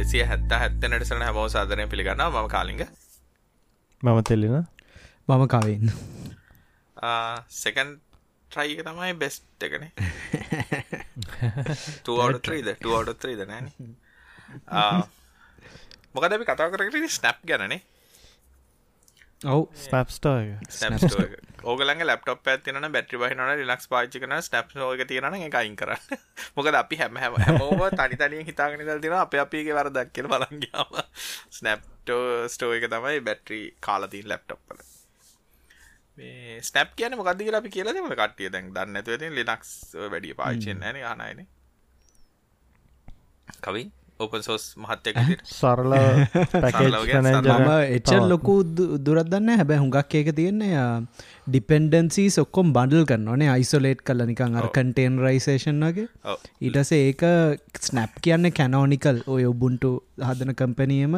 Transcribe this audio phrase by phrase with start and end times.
[0.00, 2.82] දෙසිය හැත්ත හැත්තනට සන හැමෝ සාධනය පිළිගන්න ම කාලිග.
[4.02, 4.54] මම තෙල්ලෙන
[5.28, 5.90] මම කවෙන්න
[7.62, 7.90] සකන්
[8.50, 9.84] ට්‍රයික තමයි බෙස්ට් එකන.
[12.06, 13.68] තුවටත්‍රීද තුවටත්‍රීද නෑන
[16.14, 17.80] මොකද අපි කතා කරට ස්නැප් ගැනනේ
[19.44, 19.70] ඔවු.
[19.74, 20.36] ස්නප්ස්ටෝ
[21.62, 26.20] ඕගලන් ලප්ටප ඇතින බැටි බහිනන ලිලක්ස් පාචිකන ස්නප් ෝක තියන එක අයින් කරන්න.
[26.56, 31.00] මොකද අපි හැම හැම හැමෝම තනි තනිය හිතාගෙන දල් තින අප අපිගේ වර දක්කෙන බලගාම
[31.50, 34.84] ස්නැප්ටෝ ස්ටෝ එක තමයි බැට්‍රී කාලතින් ලැප්ටොප්පල
[36.62, 38.12] ස්නප් කියන මොකද කියලා අපි කියලා දෙම.
[38.12, 39.72] කට්ටිය දැන් දන්න ඇතුව ලිනක්ස්
[40.06, 41.48] වැඩිය පාචෙන් න අනයින
[43.60, 45.12] කවින් ඕපන් සෝස් මහත්තය
[45.50, 45.94] සරල
[47.20, 48.54] මම එච්චල් ලොකු
[49.00, 50.86] දුරදන්න හැබැ හුඟක් ඒක තියෙන්නේ
[51.46, 56.08] ඩිපෙන්ඩන්සි සොක්කොම් බඩල් කරන්නනේ අයිසොලේට් කල නිකං අර කන්ටේන් රයිසේෂන් වගේ.
[56.60, 57.22] ඊටස ඒක
[57.80, 61.16] ස්නැප් කියන්න කැනෝනිකල් ඔය ඔබුන්ටු හදන කම්පනියම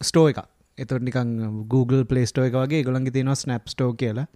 [0.00, 0.44] ස්ටෝ එකක්
[0.78, 1.30] එතුට නිකං
[1.68, 4.26] Google පලේස්ටෝ එක වගේ ගොළන්ගේ තියෙනවා ස්නප් ස්ටෝ කියලා.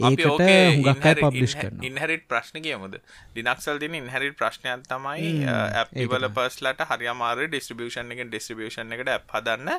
[0.00, 2.96] ඒකට පබ්ලිෂ් කරන ඉන්හරිට ප්‍රශ්න කියමුද?
[3.36, 9.70] ලිනක්සල් තින ඉන්හරිට ප්‍රශ්නයන් තමයි ඇපිවල පස්ලට හරිමාර ඩිස්ට්‍රිබියෂන් එක ඩිස්ට්‍රිබියෂන් එකට හදන්න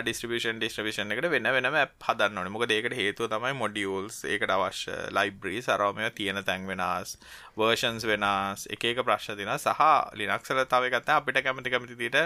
[0.00, 6.10] ඩිස්ට්‍රිබියෂන් ඩිස්ට්‍රිබියෂන් එකට වෙන වෙනම හදන්න මොක ඒකට හේතුව තමයි මොඩියල්ස් ඒකට අවශ්‍ය ලයිබ්‍රී සරෝමය
[6.14, 7.16] තියෙන තැන් වෙනස්
[7.56, 12.20] වර්ෂන්ස් වෙනස් එක ප්‍රශ්න තින සහ ලිනක්සල තව ගත්ත අපිට කැමති කැමතිට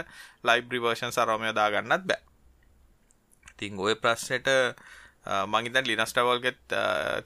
[0.45, 2.27] ලයිබ්‍රි වර්ෂන් සරෝමය දාගන්නත් බෑ
[3.59, 4.49] ඉතින් ඔය ප්‍රශ්නයට
[5.27, 6.75] මංගිතන් ලිනස්ටවල්ගෙත්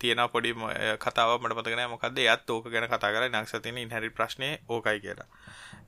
[0.00, 0.54] තියෙන පොඩි
[0.98, 5.28] කතාව මට පතගෙන මොකක්ද එයත් ඕක ගැන කතා කර නක්ෂ තින ඉහරි ප්‍රශ්නය ඕකයි කියලා.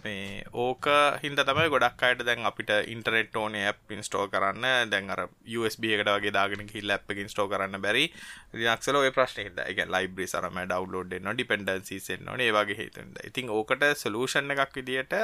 [0.04, 0.86] මේ ඕක
[1.22, 4.90] හින්ද තමයි ගොඩක් අයට දැන් අපිට ඉන්ටරෙට් ඕන ඇප් ඉන්ස්ටෝ කරන්න.
[4.90, 8.06] දැන් අර USB එකට වගේ දාගෙන හිල් ඇප් එක ඉන්ස්ටෝ කරන්න බැරි.
[8.54, 13.50] ලිනක්සල ඔය ප්‍රශ්න හිද එක ලයිබ්‍රි සරම ඩව්ලෝඩ් එන්න ඩිපෙන්ඩන්සිෙන් ඕන ඒ වගේ හේතුන්ද ඉතින්
[13.50, 15.16] ඕකට සලූෂන් එකක් විදියට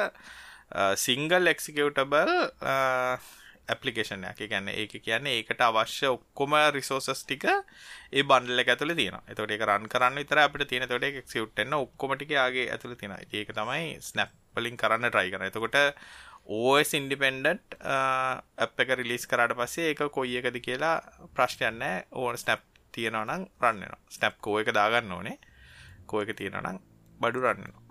[0.96, 2.34] සිංගල් එක්සිකවටබල්
[3.72, 9.18] ඇපලිකේෂන් එක ගැන්න ඒක කියන්නේ ඒකට අවශ්‍ය ඔක්කොම රිසෝසස් ටික ඒ බන්ඩල එක ඇතුළ තියෙන
[9.32, 10.88] එතොට එක රන් කරන්න විතර අපිට තියෙන.
[10.88, 15.78] තොට එක සිව්ටන්න ඔක්කොමටික යාගේ ඇතුළ තියෙන ඒක තමයි ස්නැප්පලින් කරන්න ට්‍රයි කරන එතකොට
[16.60, 17.78] ඕස් ඉන්ඩිපෙන්ඩට්
[18.58, 20.96] අප එක රිලිස් කරට පස්සේ ඒක කොයි එකද කියලා
[21.36, 25.38] ප්‍රශ්ටයන්න ඕන ස්නැප් තියෙනවනම් රන්නවා ස්නැප් කෝ එක දාගන්න ඕනේ.
[26.06, 26.82] කෝ එක තියෙනනම්
[27.20, 27.89] බඩු රන්නවා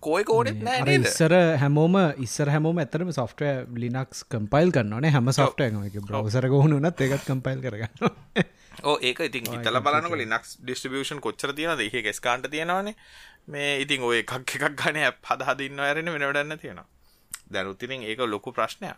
[0.00, 6.00] කෝයි කෝනෙත් නෑ ඉස්සර හැමෝම ඉස්සර හැමෝම ඇතරම සොෆ්ටය ලිනක්ස් කම්පයිල් කරන්නන හැම සොෆ්ට එක
[6.00, 8.50] බ්‍රවසර ගහුණුනත් ඒකත් කම්පයිල් කරගන්න
[8.82, 12.94] ඕ ඒක ඉතින් ඉතල බලනක ලිනක්ස් ඩිස්ටිබියෂන් කොච්චර තියෙන දෙහ ගෙස්කාන්ට තියෙනවානේ.
[13.46, 16.88] මේ ඉතින් ඔය එකක් එකක් ගන පදහදින්න ඇරෙන වෙනවඩන්න තියෙනවා
[17.52, 18.96] දැනුත්තිනින් ඒක ලොකු ප්‍රශ්නයක්.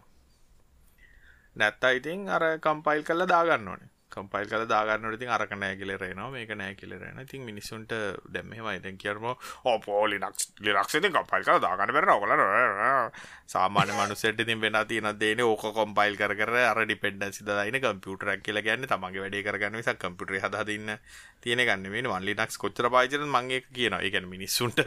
[1.56, 6.52] නැත්තා ඉතින් අර කම්පයිල් කල්ල දාගන්න ඕනේ කම්පයිල් කල දාගන්නට ඉතින් අරක නෑ කියලරෙනවා මේක
[6.54, 7.94] නෑ කියලරෙන ඉතින් මිනිස්සුන්ට
[8.34, 9.26] දැම්මෙමයි දැන් කියරම
[9.64, 13.10] ඕපෝ ලිනක්ස් ලිනක්ස් ඉතින් කම්පයිල් කල දාගන්න බැරි ඔයගොල්ලෝ.
[13.46, 18.62] සාමාන්‍ය මනුස්සයෙක්ට ඉතින් වෙන තියෙන දේනේ ඕක කම්පයිල් කර කර අර ඩිපෙන්ඩන්සි දාගෙන කම්පියුටරයක් කියලා
[18.62, 20.94] කියන්නේ තමන්ගේ වැඩේ කරගන්න මිසක් කම්පියුටරේ හදා දින්න
[21.40, 24.00] තියෙන ගන්න මේ වන් ලිනක්ස් කොච්චර පාවිච්චි කරනද මම ඒක කියනවා.
[24.00, 24.80] ඒ කියන්නේ මිනිස්සුන්ට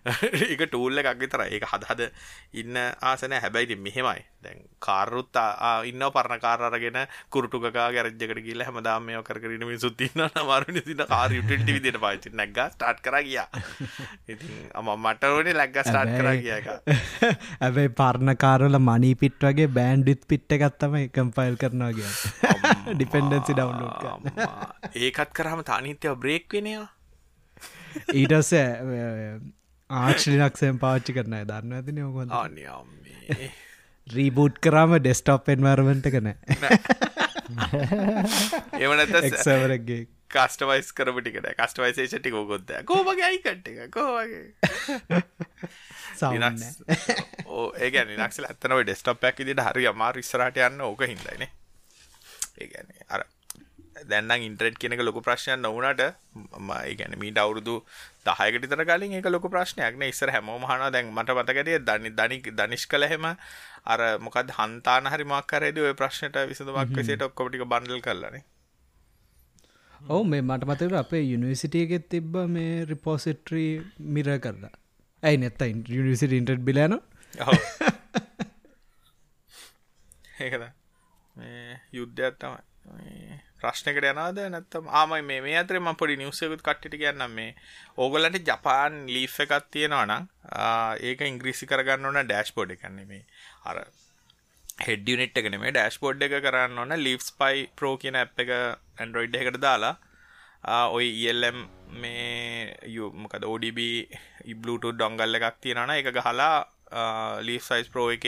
[0.44, 1.48] ඒක ටූල් එකක් විතරයි.
[1.54, 2.10] ඒක හද හද
[2.54, 4.22] ඉන්න ආස නැහැ හැබැයි ඉතින් මෙහෙමයි.
[4.42, 5.40] දැන් කාරුත්
[5.90, 10.04] ඉන්නව පරණ කාර් අරගෙන කුරුටු කකා ගෑරේජ් එකට ගිහලා හැමදාම මේව කර කර ඉන්න මිනිස්සුත්
[10.06, 13.46] ඉන්නවා අමාරු නිදින කාර් යුටිලිටි විදියට පාවිච්චි නැග්ගා ස්ටාර්ට් කරා ගියා.
[14.32, 16.68] ඉතින් අම මට ඕනේ නැග්ගා ස්ටාර්ට් කරා ගියා එක.
[17.62, 22.94] හැබැයි පරණ කාර්වල මනී පිට් වගේ බෑන්ඩ්විත් පිට් එකක් තමයි කම්පයිල් කරනවා කියන්නේ.
[22.94, 24.72] ඩිපෙන්ඩන්සි ඩවුන්ලෝඩ් කරන්න.
[25.02, 26.88] ඒකත් කරාම තානිත්‍යව බ්‍රේක් වෙනවා
[28.14, 28.52] ඊටස
[29.90, 32.00] ආච් ලිනක්සයෙන් පාච්චි කරන දන්න ඇතින
[32.38, 33.50] අනියම්මේ
[34.06, 36.30] රීබූට් කරාම ඩෙස්ටප් එන්වර්මට කන
[38.80, 43.90] එවනත එක්සවරගේ කස්ටවයිස් කරපටිකට කස්ටවයිසේෂටි ෝකොත්ද කෝමගේ අයිකට එක?
[43.90, 44.54] කෝවගේ
[47.46, 51.46] ඕ ඒ නිනක්සල ඇත්තනව ඩෙස්ටප් පැක් දිට හරි අමාර ඉස්සරට යන්න ඕක හිදයින
[52.56, 53.26] ඒගැන අර
[54.02, 56.02] දැන්නම් ඉන්ට්‍රෙට් කෙනෙක ලොකු ප්‍රශ්නයක් නොවනට
[56.60, 57.74] මයිගැන මීට අවුරුදු
[58.26, 62.86] දහයකට තර කලින් එක ලොක ප්‍රශ්නයක්න ඉස්සර හැමෝම හන දැන් මට පතකටිය දනි දනි දනිශ්
[62.86, 63.28] කළහෙම
[63.86, 68.42] අර මොකද හන්තාන හරි මක්කරේද ඔය ප්‍රශ්නයට විසඳමක් විසට ඔක්කොටික බන්ඩල් කරලන
[70.08, 73.70] ඔවු මේ මට මතකට අපේ යුනිවසිටියගෙත් තිබ්බ මේ රිපෝසිට්‍රී
[74.10, 74.74] මිර කරලා.
[75.22, 77.00] ඇයි නැත්ත යුනිසිට ඉන්ටර් බිලන
[80.40, 80.64] ඒකද?
[81.92, 82.62] යුද්ධයක් තමයි
[83.60, 87.50] ප්‍රශ්නකට යනාද නැත්තම් ආමයි මේ මේ අතරම පොඩි නිවසයකුත් කට්ටිට කියන්නම් මේ.
[87.96, 90.24] ඕගොල්ලන්ට ජපාන් ලීෆ් එකක් තියෙනවා නම්
[91.02, 93.22] ඒක ඉංග්‍රීසි කරගන්න ඕන ඩෑෂ්බෝඩ් එකන්නේ මේ
[93.64, 93.84] අර
[94.80, 99.60] හෙඩ්ඩියනෙට් එකන මේ ඩෑෂ්බෝඩ් එක කරන්න ඕන ලිෆ්ස් පයි ප්‍රෝ කියන ඇ් එක ඇන්ඩරෝයිඩ් එකට
[99.60, 99.94] දාලා
[100.90, 101.64] ඔයි ඉල්ම්
[101.96, 103.80] මේ යුමකද ODB
[104.46, 106.54] ඉබ්ලුට ඩොංගල්ල එකක් තියෙනන එක ගහලා
[107.40, 108.26] ලී සයිස් ප්‍රෝ එක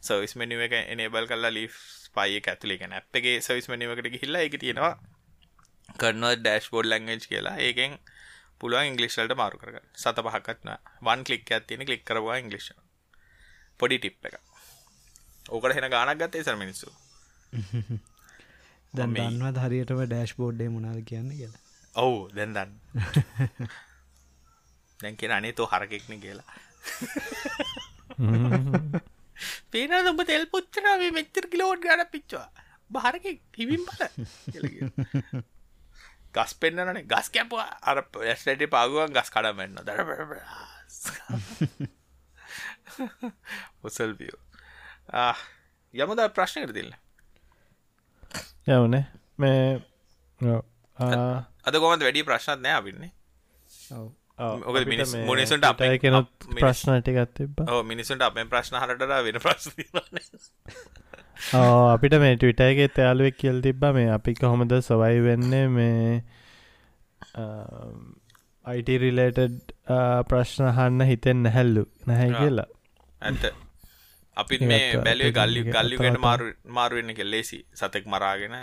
[0.00, 1.68] සවිස් මෙනිුව එක එනේබල් කල්ලා ලී
[2.16, 4.94] පයි ඇතුලේ ගැන ඇප්ගේ සවිස් මනිවකට හිල්ලා එක තියෙනවා.
[5.96, 7.56] කරන ඩෑශ් බෝඩ් ලැංගේජ් කියලා.
[7.58, 7.98] ඒකෙන්
[8.60, 10.70] පුළුවන් ඉංගලිස්වලට මාරු කර සත පහකත්න
[11.02, 12.70] වන් කලික් ඇත්තියෙන කලික් කරවා ඉංගලිෂ්
[13.80, 14.36] පොඩි ටිප් එක
[15.48, 16.88] ඕකට හෙන ගානක් ගත්තේ සර මිනිස්සු.
[18.96, 21.62] දැන් දන්නවත් හරියටම ඩෑශ් බෝඩ්ඩේ මුණද කියන්න කියලා?
[21.94, 23.70] ඔවු දැන් දන්න.
[25.00, 26.48] දැන් කියෙන අනේ තෝ හරකෙක්න කියලා
[29.72, 32.48] පේන ඔබ තෙල් පුච්චනාවේ මෙච්චර කිලෝඩ් ගන පිච්චවා?
[32.90, 33.24] බාරක
[33.58, 34.02] හිවිම් බල
[36.34, 37.70] ගස් පෙන්න්නනේ ගස් කැපවා.
[37.88, 40.00] අර ඇස්ට පාගුවන් ගස් කඩමෙන්න්න දර
[43.86, 44.40] උසල්වියෝ
[45.94, 46.92] යමද ප්‍රශ්න කර තිල්ල
[48.76, 49.04] යවනේ
[49.38, 50.62] මේ
[51.66, 53.12] අද කොමත් වැඩි ප්‍රශ්නත් නෑ අපින්නේ
[54.40, 59.70] ඔක මිනිස් මොනිසුන්ට අප කෙනත් ප්‍රශ්නටිකත් තිබ මිනිසුන්ට අපේ ප්‍රශ්න හරට වෙන ප්‍රශ්න
[61.92, 63.84] අපිට මේ ටවිටගේ තයාලුවෙක් කියල් තිබ්බ.
[63.92, 65.66] මේ අපි කොහොමද සවයි වෙන්නේ?
[65.68, 66.22] මේ
[68.64, 69.74] අයිට රිලේටඩ්
[70.28, 72.68] ප්‍රශ්න හන්න හිතෙන් නැහැල්ලු නැහැ කියලා.
[73.22, 73.44] ඇත
[74.36, 78.56] අපි මේ බැලුවේ ගල්ලි ගල්ලිකට මාරු මාරුවෙන්න කෙල්ලෙසි සතෙක් මරාගෙන.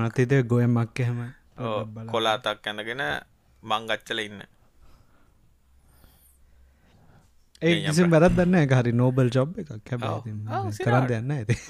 [0.00, 1.20] අතිතය ගොයමක් එහෙම.
[2.10, 3.04] කොලාතක් ඇඳගෙන
[3.62, 4.42] මංගච්චල ඉන්න
[7.64, 9.70] ඒ කිසි බැරත් දන්න හරි නෝබල් ජොබ් එකක්.
[10.78, 11.56] කරන්න දෙන්න ඇති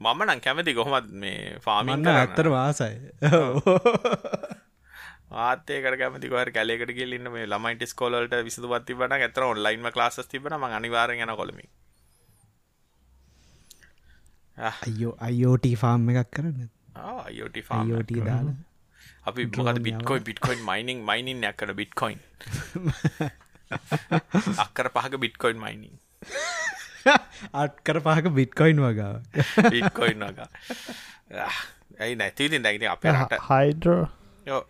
[0.00, 2.96] මම නං කැමති කොහොමත් මේ ෆාමින්න ඇත්තර වාසයි
[5.42, 10.58] ආතේකට කැමති කොහර කැලෙකට ගෙල්ලන්න මේ ළමයිට ස්කෝලට විසතු පත්ති බන ඇතර ඔන්ලයින්ම ලාස් තිබන
[10.58, 11.66] ම අනිවාර යන කොළමි
[14.56, 16.68] අයෝ අයෝට ෆාම් එකක් කරන්න.
[16.94, 18.56] අයෝට ෆායෝට දාලා
[19.26, 22.20] අපි මොකද බිට්කොයි බිට්කොයින් මයිනිං මයිනින් යක්කන බිට්කොයින්
[24.58, 25.94] අක්කර පහක බිට්කොයින් මයිනිං
[27.54, 29.14] අත්කර පහක බිට්කොයින් වගාව.
[29.70, 30.48] බිට්කොයින් වගා.
[32.00, 33.04] ඇයි නැතිවිතින් දැයිති අප
[33.50, 34.62] හයිඩ්‍රෝ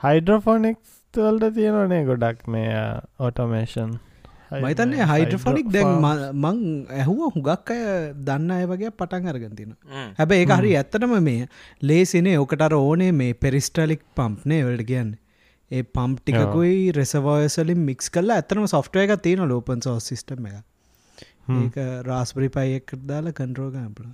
[0.00, 2.70] හයිඩ්‍රෝෆෝනික්ස් තුවල්ට තියෙනනේ ගොඩක් මේ
[3.20, 3.94] ඔටෝමේෂන්
[4.56, 5.94] මයිතන්නේ හයිඩ්‍රෆොනික් දැන්
[6.34, 6.58] මං
[6.96, 7.80] ඇහුව හුගක් අය
[8.22, 9.72] දන්න අය වගේ පටන් අරගතින
[10.18, 11.48] හැබ ඒ හරි ඇත්තටම මේ
[11.82, 15.10] ලේසිනේ ඕකටර ඕනේ මේ පෙරිස්ටලික් පම්ප්නේ වලට කියන්න.
[15.70, 20.56] ඒ පම්ප් ටිකකුයි රෙසවෝයසලින් මික්ස් කල්ලා ඇතනම සොෆ්ටය එක තියෙන ලෝපන් සෝ සිිටම එක
[21.56, 24.08] ඒක රාස්පරි පයික් දාලා කන්ටරෝගම්පල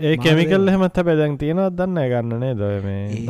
[0.00, 3.22] ඒ කෙමිකල් හෙමත් පැදැන් තියෙනවත් දන්න ගන්නනේ දොය මේ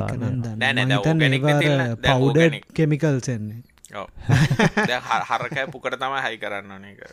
[2.07, 3.61] පවුඩ කෙමිකල්සෙන්නේ
[5.31, 7.01] හරකෑ පුකට තමයි හයි කරන්න ඕන එක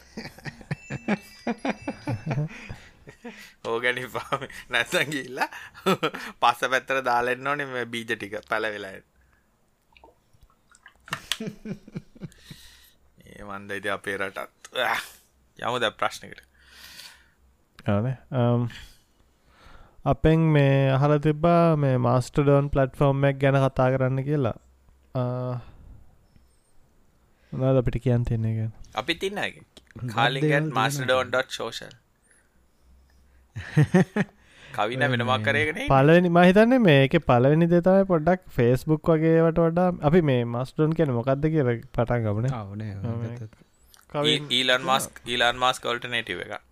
[3.65, 5.49] ඕගැනි පාම නැත්තන් ගිල්ලා
[6.41, 8.91] පස්ස පැත්තර දාලෙන්න ඕනෙ මේ බීජ ටික පැල වෙලා
[13.29, 14.69] ඒ වන්ද ඉති අපේ රටත්.
[15.59, 16.45] යමු ද ප්‍රශ්නකට.
[20.05, 24.57] අපෙන් මේ අහල තිබ්බා මේ මාස්ටඩෝන් පලට්ෆෝර්ම්මක් ගැන කතා කරන්න කියලා
[27.53, 29.39] නාද අපිට කියන් තියන්නේ ගැන අපි තින්න
[30.09, 31.95] කාලිගන් මාස්ටඩෝන්.ඩොට් ශෝෂල්
[34.73, 40.93] කවින වෙනවා කරගෙන පලනි මහිතන්න මේක පලවෙනි දෙතම පොඩ්ඩක් ෆේස්බුක් වගේවට වඩා අපි මේ මස්ටෝන්
[40.93, 42.45] කෙන මොකක්ද කිය පටන් ගබන
[44.51, 46.68] ඊලන් මාස්ක් ඊලාන් මාස්ක කල්ටනේටව එක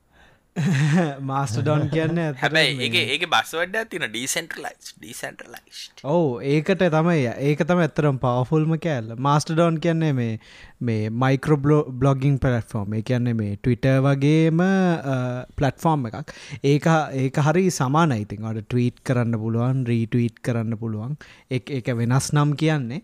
[1.30, 8.18] මාස්ටඩොන් කියන්න හැබැයි ඒ ඒක බස්වඩ තින ඩීසෙන්ටලයිස් ඩීසෙන්ටලයිස් ඕ ඒකට තමයි ඒක තම ඇත්තරම්
[8.24, 9.14] පවෆුල්ම කෑල්ල.
[9.20, 10.40] මාස්ටඩොන් කියන්නේ මේ
[10.82, 14.64] මේ මයිකරෝ බ්ලොගිං පලට්ෆෝර්ම් කියන්නේ මේ ටවිට වගේම
[15.58, 16.34] පලට්ෆෝර්ම් එකක්.
[16.64, 21.20] ඒක ඒක හරි සමානයිතින් අට ට්වීට් කරන්න පුළුවන් රීටවීට් කරන්න පුළුවන්.
[21.52, 23.04] එක වෙනස් නම් කියන්නේ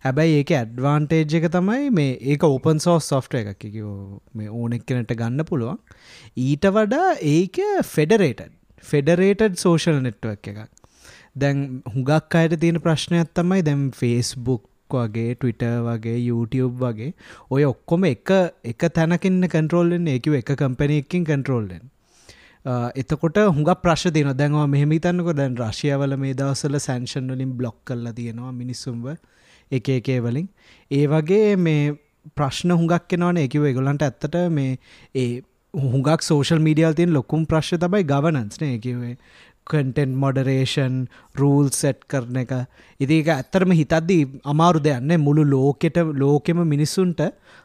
[0.00, 3.68] හැබැයි ඒක ඇඩ්වාන්ටේජ් එක තමයි මේ ඒක ඕපන් සෝස් සොෆ්ට එකක්.
[4.34, 5.78] මේ ඕනෙක් කෙනට ගන්න පුළුවන්.
[6.38, 8.52] ඊට වඩා ඒක ෆෙඩරේටඩ්
[8.82, 10.68] ෆෙඩරේටඩ් සෝෂල් නෙට්වක් එකක්.
[11.36, 17.14] දැන් හුගක් අයට තියෙන ප්‍රශ්නයක් තමයි දැම් ෆේස්බුක් වගේ ටවිට වගේ YouTube වගේ
[17.50, 18.32] ඔය ඔක්කොම එක
[18.64, 21.88] එක තැනකින්න කන්ට්‍රෝල්ලෙන් ඒකව එක කම්පැනයකින් කන්ට්‍රෝල්ලෙන්
[22.94, 28.52] එතකොට හුඟ ප්‍රශ් තින දැන්වා මෙහමිතන්නක දැන් රශයාවල මේ දවසල සැන්ෂන් වලින් බ්ලොක් කල්ලා තියෙනවා
[28.54, 29.16] මිනිස්සුම්ව
[29.72, 30.48] එක එකේ වලින්.
[30.90, 31.94] ඒ වගේ මේ
[32.36, 34.76] ප්‍රශ්න හුඟක් කෙනවන එකව එගොලන්ට ඇත්තට මේ
[35.14, 35.30] ඒ
[35.74, 39.16] හුඟක් සෝෂල් මීඩියල් තින් ලොකුම් ප්‍රශ් තබයි ගවනන්ස්න එකවේ
[39.66, 40.96] කටෙන්් මොඩරේෂන්
[41.34, 42.52] රූල් සෙට් කරන එක.
[43.00, 47.22] ඉතික ඇත්තරම හිතද්දී අමාරු දෙයන්න මුළු ලෝකෙට ලෝකෙම මිනිස්සුන්ට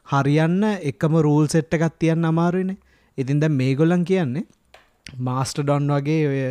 [0.07, 0.61] හරියන්න
[0.91, 2.77] එකම රූල් සෙට්ට එකත් තියන්න අමාරුවන
[3.17, 4.45] ඉතින් ද මේ ගොල්ලන් කියන්නේ
[5.19, 6.41] මාස්ට ඩොන් වගේ ඔය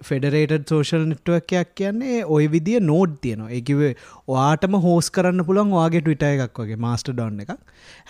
[0.00, 3.50] ෆෙඩරේටඩ් සෝෂල් නෙට්ුවක්යක් කියන්නේ ඔය විදිිය නෝඩ් තියනවා.
[3.58, 3.92] එකවේ
[4.28, 7.52] ඔයාටම හෝස් කරන්න පුළන් වාගේ ටවිට එකක් වගේ මාස්ට ඩොන්න එකක්.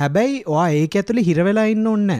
[0.02, 2.14] හැබැයි වා ඒක ඇතුළි හිරවෙලා ඉන්න ඔන්න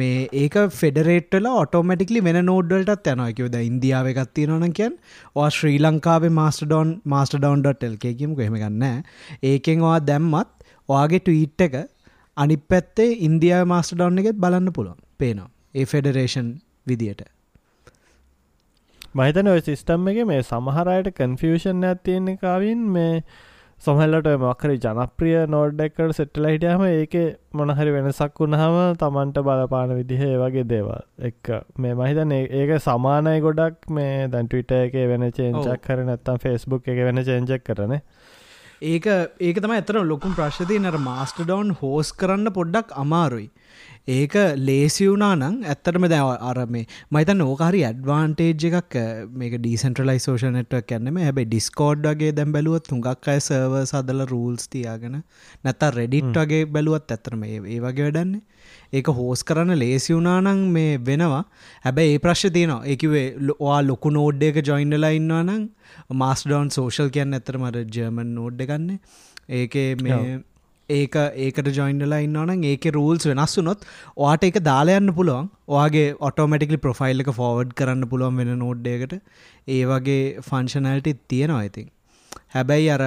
[0.00, 4.94] මේ ඒක ෆෙඩරේටල ඔටෝමටිකලි වෙන නෝඩ්ඩලටත් යනයකවද ඉන්දියාව එකත් තියෙනවන කියන්
[5.38, 8.86] වා ශ්‍රී ලංකාවේ මාස්ටඩොන් මාස්ට ඩවන්ඩටල් එකකිම හෙම ගන්න
[9.50, 10.52] ඒකෙන් වා දැම්මත්
[10.88, 11.76] ඔයාගේ ටීට් එක
[12.36, 14.98] අනි පැත්තේ ඉන්දියා මාස්ට ඩවන්න එකෙත් බලන්න පුළුවන්.
[15.18, 15.50] පේනවා.
[15.74, 16.48] ඒ ෆෙඩරේෂන්
[16.88, 17.22] විදියට.
[19.14, 23.16] මහිතන ඔය සිිස්ටම් එක මේ සමහරයට කන්ෆියෂන් ඇත්තියෙන්නේ කාවින් මේ
[23.80, 27.16] සොහල්ලට මක්කරි ජනප්‍රිය නෝඩ්ඩෙක්කට සෙට්ටල හිටියහම ඒක
[27.52, 31.04] මොනහරි වෙනසක් වුණහම තමන්ට බලපාන විදිහ වගේ දේවල්.
[31.20, 37.02] එක් මේ මහිතන ඒක සමානය ගොඩක් මේ දැන්ටවිට එක වෙන චේංචක් කර නැත්තම් ෆෙස්බුක් එක
[37.02, 37.98] වෙන චේංචක් කරන.
[38.84, 39.10] ඒක
[39.42, 43.50] ඒක තම ඇතර ලොකුම් ප්‍රශ්ති නර මාස්ට ඩවන් හෝස් කරන්න පොඩ්ඩක් අමාරුයි
[44.08, 48.96] ඒක ලේසි වුනා නං ඇත්තටම දැව අර මේ මයිතන් ඕකාරි ඇඩ්වාන්ටේජ් එකක්
[49.34, 55.22] මේක ඩීසන්ට්‍රලයි සෝෂ නට්වක් කැන්නම හැබයි ඩිස්කෝඩ්ගේ දැම් බැලුවත් තුඟක් අය සර්ව සදල රූල්ස් තියාගෙන
[55.64, 58.42] නැත රෙඩිට් වගේ බැලුවත් ඇතරම ඒ වගේ වැඩන්නේ
[58.92, 61.44] ඒක හෝස් කරන්න ලේසි වුනානං මේ වෙනවා.
[61.84, 62.82] හැබැයි ඒ ප්‍රශ් තියනවා.
[62.86, 65.68] එකවේ ලොවා ලොකු නෝඩ් එක ජොයින්ඩලා ඉන්නවා නං
[66.16, 68.98] මාස්ඩවන් සෝෂල් කියන්න ඇතරමට ජර්මන් නෝඩ් ගන්න
[69.50, 70.22] ඒකේ මේ
[70.88, 75.48] ඒක ඒකට ජොයින්ඩලා ඉන්නවන ඒක රූල්ස් වෙනස් වනොත් වාට එක දාලයන්න පුළුවන්.
[75.68, 79.18] ඔයාගේ ඔටෝමටිකලි ප්‍රොෆයිල් එක ෆෝවඩ් කරන්න පුළුවන් වෙන නෝඩ්ඩයකට
[79.68, 81.90] ඒ වගේ ෆංශනල්ටි තියෙනවා ඉතින්
[82.54, 83.02] හැබැයි අර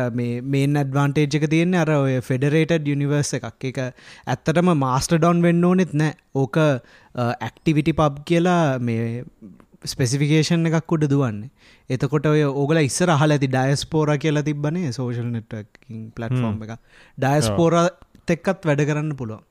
[0.53, 3.67] මේන් ඇඩ්වාන්ටේජ් එක තියෙන්නේ අර ඔය ෆෙඩරේටඩ් යනිවර්ස එකක්.
[3.72, 6.15] එක ඇත්තටම මාස්ට ඩොන් වෙන්න ඕනෙත් නෑ.
[6.36, 6.79] ඕක uh,
[7.48, 9.25] ඇක්ටිවිටි පබ් කියලා මේ
[9.86, 11.51] ස්පෙසිෆිකේෂන් එකක් උඩ දුවන්නේ.
[11.89, 16.77] එතකොට ඔය ඕගල ඉස්සර හල ඇති ඩයස්පෝර කියලා තිබනේ සෝෂල් නෙට්කින් පලට්ෆෝර්ම් එක
[17.18, 17.77] ඩයස්පෝර
[18.25, 19.44] තෙක්කත් වැඩ කරන්න පුළුවන්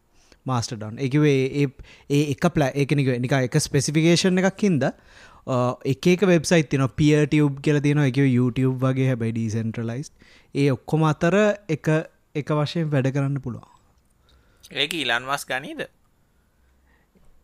[0.46, 4.90] මාස්ට ඩවන් එකවේ ඒ එක පල ඒකනික නික එක ස්පෙසිෆිකේෂන් එකක් හින්ද
[5.86, 9.08] එක වෙබ්සයිත් තින පියටබ් කියල තියෙන එක YouTube වගේ.
[9.08, 10.12] හැබයි ඩීසන්ට්‍රලයිස්
[10.54, 11.34] ඒ ඔක්කොම අතර
[11.68, 11.88] එක
[12.34, 13.68] එක වශයෙන් වැඩ කරන්න පුළුවන්.
[14.72, 15.86] ඒක ඉලන්වස් ගනීද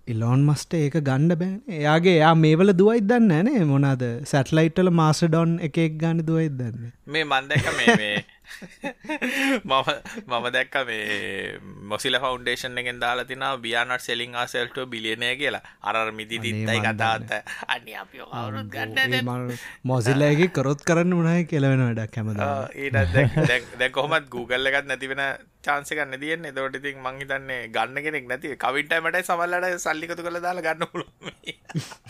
[0.07, 1.57] ඉලෝන් මස්ට ඒක ගණ්ඩ බෑන.
[1.79, 7.25] එයාගේ යා මේවල දුවයි දන්න නේ මොනාද සැටලයිට්ටල මාස ඩොන් එකෙක් ගන්න දුවයි දන්න මේ
[7.25, 8.15] මන්දක මේ
[9.65, 9.91] මම
[10.29, 15.63] මම දැක්ක මේ මොසිල ෆෞන්ඩේෂන් එකෙන් දාලා තින බියානට සෙලින් ආසෙල්ට බිලියනය කියලා.
[15.83, 17.31] අර මිදි දිත්තයි කතාත්
[17.69, 19.55] අනි අප අවුරුත් ගන්න
[19.85, 22.43] මොසිල්ලගේ කරොත් කරන්න උනාය කෙලවෙන වැඩක් කැමද
[22.77, 25.23] ඊට දැ කොහොමත් Google එකත් නැතිවෙන
[25.63, 31.07] චාන්සකන්න තියෙන් එතවට ඉතින් මංහිතන්නේ ගන්න කෙනෙක් නැති කවිටමට සමල්ලට සල්ලිකතු කළ දාලා ගන්න පුළු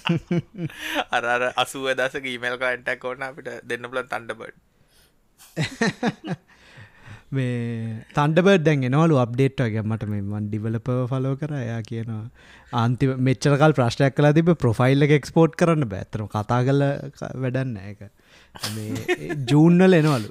[1.16, 1.24] අර
[1.56, 4.69] අසුව දස ගීමල් කන්ටක් ඕන අපිට දෙන්න පුලන් තන්ඩබඩ්
[7.30, 9.84] මේ තන්ඩබර් දැන් එනවලු අප්ඩේට් වගේ.
[9.84, 11.52] මට මෙමන් ඩිවලප ෆලෝ කර.
[11.58, 12.24] එයා කියනවා
[12.80, 16.86] අන්ති මෙච්චරකල් ප්‍රශ්ටයක් කලා තිබ ප්‍රොෆයිල් එක එක්ස්පෝට් කරන්න බෑතරම කතා කල
[17.44, 18.00] වැඩන්න එක
[19.50, 20.28] ජූන්නල එනවලු.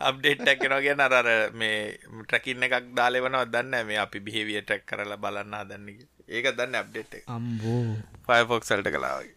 [0.00, 1.80] අප්ඩේට්ටක් කෙනගේ නරර මේ
[2.20, 5.88] ට්‍රකින්න එකක් දාලෙවනව දන්න මේ අපි බිහිවිය ටැක් කරලා බලන්න දන්න
[6.28, 7.82] ඒක දන්න අප්ඩේට් අම්බෝ.
[8.26, 9.34] ෆයිෆොක්සල්ට කලාවගේ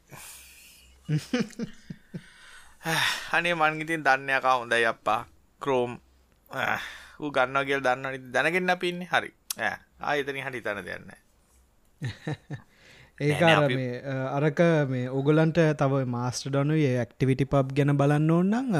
[3.33, 5.21] අනේ මන්ගිතින් දන්නයකා හොඳයි අප්පා.
[5.61, 5.91] ක්‍රෝම්
[7.19, 9.31] ඌ ගන්න කියල් දන්න දැනගෙන්න්න පින්නේ හරි.
[10.01, 11.05] ආයතන හටි තන දෙන්න
[13.69, 14.59] මේ අරක
[14.89, 18.79] මේ ඔගලන්ට තව මාස්ට ඩොනු ඒ ඇක්ටිවිටි පබ් ගැන බලන්න ඕන්නන්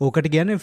[0.00, 0.54] ඕකට ගැන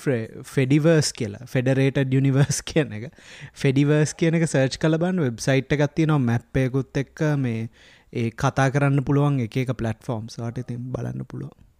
[0.54, 1.46] ෆෙඩිවර්ස් කියලා.
[1.46, 3.12] ෆෙඩරේට යනිවර්ස් කියන එක.
[3.56, 7.68] ෆෙඩිවර්ස් කියන එක සර්ච් කලබන් වෙබ්සයිට් එකත්ති නො මැප්පයකුත් එක්ක මේ
[8.14, 11.54] ඒ කතා කරන්න පුළුවන් එක එක පලට්ෆෝර්ම් සට ඉතින් බලන්න පුළුවන්.
[11.54, 11.73] ඒ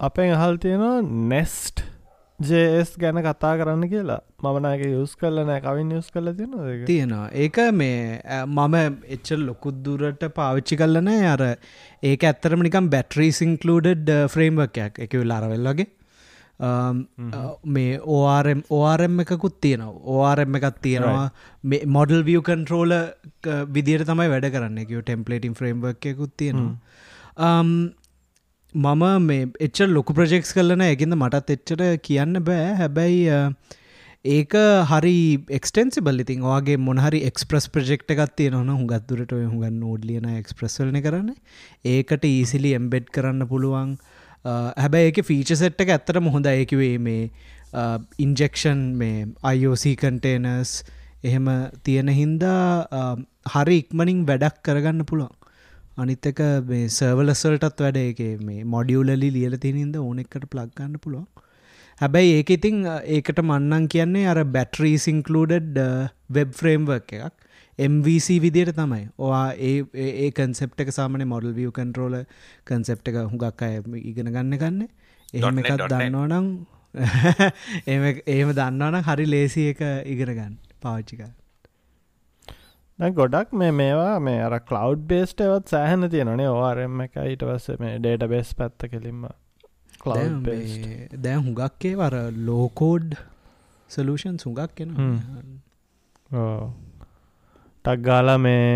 [0.00, 0.96] අපෙන් අහල් තියෙනවා
[1.32, 1.82] නෙස්ට්
[2.38, 4.20] ජස් ගැන කතා කරන්න කියලා.
[4.44, 5.60] මමනක යුස් කල්ල නෑ.
[5.66, 7.28] කවින් යුස් කල තියෙන තියෙනවා.
[7.32, 8.76] ඒක මේ මම
[9.16, 11.42] එච්චල් ලොකුද්දුරට පාවිච්චි කල්ලන අර
[12.02, 15.88] ඒක ඇත්තරම නිකම් බැට්‍රී සිංකලඩඩ් ෆ්‍රේම්වර්කයක් එක වෙල්ලාරවෙල් වගේ
[16.58, 19.92] මේ ඕරම් ඕරම් එකකුත් තියෙනවා.
[20.16, 21.28] ඕරම් එකත් තියෙනවා.
[21.64, 22.92] මේ මොඩල් විය කන්ට්‍රෝල
[23.76, 24.78] විදිර තමයි වැඩ කරන්න.
[24.84, 26.74] එක ටෙම්පලේටින් ෆ්‍රේම්වර්කයකුත් තියෙනවා.
[28.74, 32.68] මම මේ එච්ච ලොකු ප්‍රජෙක්ස් කරලන එකද මටත් එච්චට කියන්න බෑ.
[32.80, 33.42] හැබැයි
[34.34, 34.54] ඒක
[34.90, 35.16] හරි
[35.58, 41.30] එක්ස්ටන්සිබල් ඉතින් වගේ මොනහරි එක්ස්ප්‍රස් ප්‍රජෙක්් එකත්තිය නොන හුගත්තුරට හුගන්න නෝඩ්ලියන එක්ස්ප්‍රස්වලන කරන්න.
[41.94, 43.90] ඒකට ඊසිලි එම්බෙඩ් කරන්න පුළුවන්
[44.46, 47.30] හැබැයි ඒක ෆීච සෙට් එක ඇත්තට මොහොඳ ඒකිවේ මේ
[48.26, 50.74] ඉන්ජෙක්ෂන් මේ අයෝසි කන්ටේනස්
[51.24, 51.48] එහෙම
[51.86, 52.60] තියෙන හින්දා
[53.54, 55.34] හරි ඉක්මනින් වැඩක් කරගන්න පුළුවන්.
[56.02, 57.98] අනිත්තක මේ සර්වලස්වලටත් වැඩ.
[58.02, 61.26] එක මේ මොඩියුලලි ලියල තිනින්ද ඕනෙක්කට ප්ලක්ගන්න පුළුවන්.
[62.00, 62.78] හැබැයි ඒක ඉතිං
[63.16, 65.80] ඒකට මන්නන් කියන්නේ අර බැටරී සිංකලඩඩ්
[66.36, 67.34] වෙබ් ෆ්‍රේම්වර්ක් එකක්.
[67.78, 69.02] MVC විදියට තමයි.
[69.18, 72.22] ඕවා ඒ ඒ කන්සෙප් එක සාමන මොඩල් විය කන්ටරෝල
[72.64, 74.88] කන්සෙප් එක හුඟක් අය ඉගෙන ගන්න ගන්න.
[75.34, 76.46] එහෙම එකත් දන්නවා නම්
[78.28, 81.26] ඒම දන්නවන හරි ලේසි එක ඉගෙන ගන්න පාච්චික
[82.98, 87.98] ගොඩක් මේ මේවා මේ අර කලව් බේස්ට එවත් සෑහන තියෙනනේ ඕරම එක ඊට පස්ස මේ
[87.98, 89.26] ඩේට බේස් පැත්ත කෙලින්ම
[91.20, 93.16] දැන් හුඟක්කේ වර ලෝකෝඩ්
[93.90, 94.96] සලූෂන් සුඟක් කෙන
[97.86, 98.68] ටක්ගාල මේ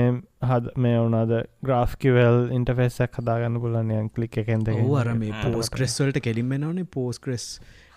[0.49, 1.33] හද මේ වුනාද
[1.64, 7.47] ග්‍රාෆ්කිවල් ඉන්ටෆෙස්සක් හදාගන්න පුලන්නයන් කලික් එකෙන්ද අර මේ පෝස් ක්‍රෙස්වල්ට කෙලින්ම නනේ පෝස් ක්‍රෙස්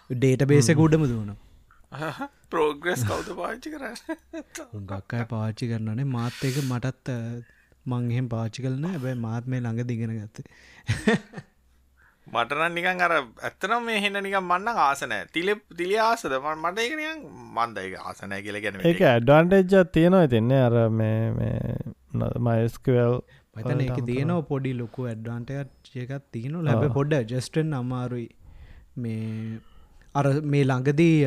[0.10, 1.34] ඩේට බේස ගොඩම දුවන
[2.50, 4.18] පෝග්‍රෙස් කවුද පාච්චි කරන්න?
[4.88, 7.14] ගක්කයි පාච්චි කරන්නනේ මාත් එක මටත්
[7.86, 10.46] මංහෙම පාච්චි කරන ඇබැයි මාත් මේ ළඟ දිගෙන ගත්තේ
[12.28, 16.36] මටරන් නිකන් අර ඇත්තනම් මේ හෙන්න නිකම් මන්න ආසනෑ තිල තිලි ආසද?
[16.54, 17.26] මට එකනියන්
[17.58, 21.18] මන්දයි ආසනය කියල ගැන ඒක ඇඩ්වාන්ටේජ් තියෙනවා තින්නේ අර මේ
[22.48, 23.20] මයිස්කවල්
[23.56, 28.30] පතන එක තියනව පොඩි ලොකු ඇඩ්වාන්ටයත් එකත් තියන ලැබ පොඩ්ඩ ජස්ටෙන් අමාරුයි.
[28.98, 29.60] මේ
[30.16, 31.20] අර මේ ළඟදී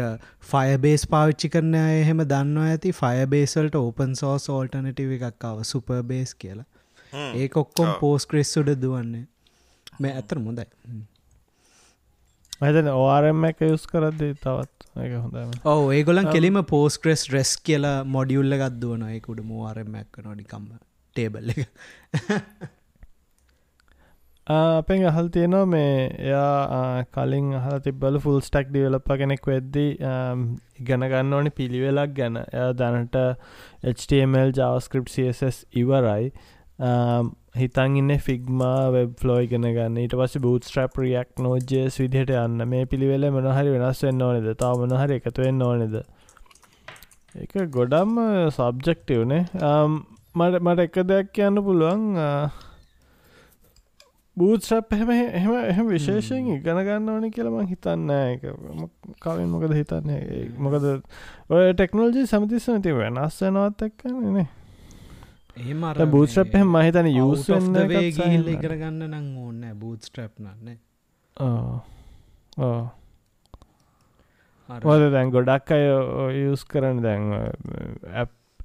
[0.50, 2.97] ෆයබේස් පාවිච්චි කරන එහෙම දන්නවා ඇති.
[3.03, 6.69] ෆයබේසල්ට ඕපන් සෝස් ඕල්ටනටව එකක්කාව සුපර්බේස් කියලා.
[7.12, 9.26] ඒ ඔක්කොම් පෝස් ක්‍රෙස් උඩ දුවන්නේ
[9.99, 10.67] මේ ඇතර මුොදයි
[12.61, 18.57] ඇතන ඕරම එක යුස් කරද්දී තවත් එක හොඳම ඕ ඒගොලන් කෙලිම පෝස්ක්‍රෙස් රෙස් කියලා මොඩියුල්ල
[18.62, 20.73] ගත්දුවන එකුඩ මෝරමැක්ක නොඩිකම්ම
[21.17, 21.61] ටේබල් එක.
[24.47, 29.91] අපෙන් අහල් තියෙනවා මේ එයා කලින් අහල තිබල ෆුල් ස්ටක් ඩියලප කෙනෙක් වෙද්දී
[30.81, 32.37] ඉගන ගන්න ඕනි පිළිවෙලක් ගැන.
[32.55, 33.17] එය දැනට
[33.95, 36.31] HTML ජාවස්ක්‍රප් CSS ඉවරයි
[37.61, 39.97] හිතන් ඉන්න ෆිග්මා වෙබ් ෆ්ලෝ ඉගෙන ගන්න.
[40.02, 42.69] ඊට පස්ස බූත් ස්ට්‍රප් රියක් නෝජස් විදිහට යන්න.
[42.75, 44.49] මේ පිළිවෙල මොනහරි වෙනස් වෙන්න ඕනෙද?
[44.63, 45.97] තාව මොනහරි එකතුවෙන්න ඕනෙද?
[47.37, 48.21] එක ගොඩම්ම
[48.57, 49.43] සබ්ජෙක්ටවනේ
[50.37, 52.07] මට මට එක දෙයක් කියන්න පුළුවන්
[54.37, 58.43] බූත්්‍රප් එහෙම එහෙම එහෙම විශේෂයෙන් ඉගෙන ගන්න ඕනි කියලම හිතන්න එක
[59.25, 60.49] කවින් මොකද හිතන්නේ?
[60.61, 60.85] මොකද
[61.49, 64.47] ඔය ටෙක්නෝජී සමතිස්සන ති වෙනස් වෙනවත් එක්කන්නේ
[65.56, 70.78] එහෙම බූස්ට්‍රප් එහ මහිතන යුස් ගිහිල්ල කරගන්න නං ඕන්න බූත්ස්ට්‍රප් නන්න
[74.86, 75.86] ඕද දැන් ගොඩක් අය
[76.42, 77.25] යස් කරන දැන්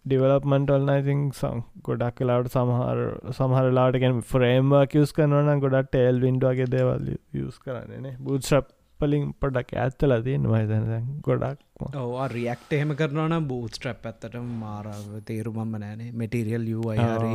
[0.06, 3.02] ඩිවලපමන්ටල් නයිතින් සම් ගොඩක් කලාට සමහර
[3.32, 8.72] සමහරලාට ගැන ෆ්‍රේම්වා යස් කරනන ගොඩක් ටේල් වින්ඩුවගේ දේවල් යස් කරන්නනේ බූත්්‍රප්
[9.02, 11.60] පලින් පොඩක් ඇත්තල තියෙන් මහිතන ගොඩක්
[12.02, 17.34] ඕ රියක්ට එහෙම කරනවන බූස්ට්‍රප් ඇත්තට මාරාව තේරුමම්ම නෑනේ මෙටිරියල් යුවයාරි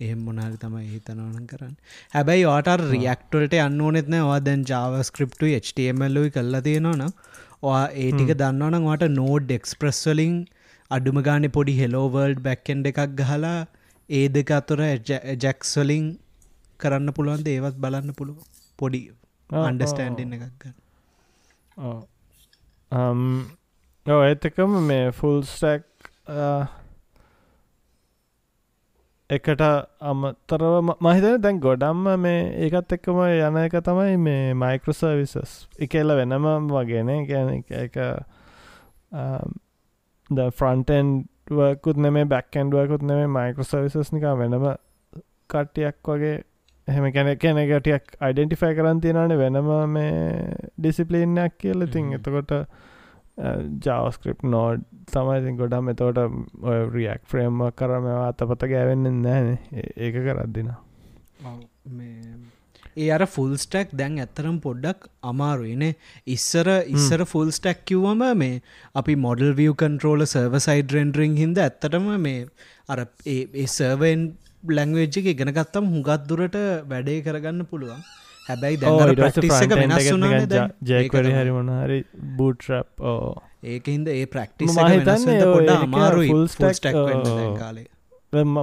[0.00, 1.74] එහෙම මොනාරි තමයි හිතනවන කරන්න.
[2.14, 7.04] හැබැයි වාට රියක්ටල්ට අන්න ඕනෙත්න වා දැන් ජාව ස්ක්‍රප්ටු HTMLලුයි කල්ලා තියෙනවන
[7.62, 10.36] වා ඒටික දන්නවනම් වාට නෝඩ් එක්ස්ප්‍රස්වලින්
[10.90, 13.56] අඩුම ගානෙ පොඩි හෙලෝවර්ල්ඩ් බැක්කෙන්ඩ එකක් ගහලා
[14.08, 14.80] ඒ දෙක අතුර
[15.42, 16.06] ජැක්ස්වලින්
[16.80, 18.40] කරන්න පුළුවන් ඒවත් බලන්න පුළුව
[18.78, 19.02] පොඩි
[19.50, 20.83] අන්ඩස්ටෑන්ඩින්න එකක් ගන්න
[21.76, 21.92] ඔ
[24.06, 25.84] ඇතකම මේ ෆුල් ස්ටැක්
[29.30, 29.62] එකට
[30.02, 37.12] අමතරව මහිතන දැන් ගොඩම්ම මේ ඒකත් එක්කම යන එක තමයි මේ මයිකරසර්විසස් එකල්ල වෙනම වගේන
[37.26, 37.98] ගැන එක
[40.30, 41.14] ද ෆ්‍රන්ටන්
[41.52, 44.68] වකුත් නෙමේ බැක්කන්ඩුවකුත් නෙමේ මයිකරසර්විසස් නික වෙනම
[45.50, 46.36] කට්ටියක් වගේ
[46.88, 51.86] එහෙම කැන කැනගටියක් අයිඩෙන්ටිෆයි කරන් තියෙනන වෙනම මේ ඩිසිපලීනයක් කියල.
[51.88, 52.52] තින් එතකොට
[53.84, 56.20] ජාවස්ක්‍රප් නෝඩ් තමයිති ගොඩම් එතෝට
[56.94, 60.70] රියක් ෆ්‍රේම්ම කරම අතපත ගෑවෙන්න නෑන ඒක කරද්දින.
[62.96, 65.96] ඒ අර ෆුල් ස්ටක් දැන් ඇත්තරම් පොඩ්ඩක් අමාරුයිනේ
[66.28, 68.62] ඉස්සර ඉස්සර ෆුල් ස්ටැක් කිව්වම මේ
[68.94, 72.46] අපි මොඩල් විය කන්ට්‍රෝල සර්ව සයිඩ රෙන්ඩරිං හිද ඇත්තටම මේ
[72.88, 74.24] අර ඒ සර්වෙන්
[74.70, 76.56] ලැංවේජ් එක ඉගෙන ගත්තම් හුඟත් දුරට
[76.90, 78.04] වැඩේ කරගන්න පුළුවන්.
[78.48, 78.92] හැබැයි දැ
[79.80, 80.06] වෙනස්
[80.90, 81.98] ජයකර හරි මොනහරි
[82.38, 84.76] බූට්‍රප් ඕ ඒකහින්ද ඒ ප්‍රක්ටිස්
[87.58, 87.86] කාලේ.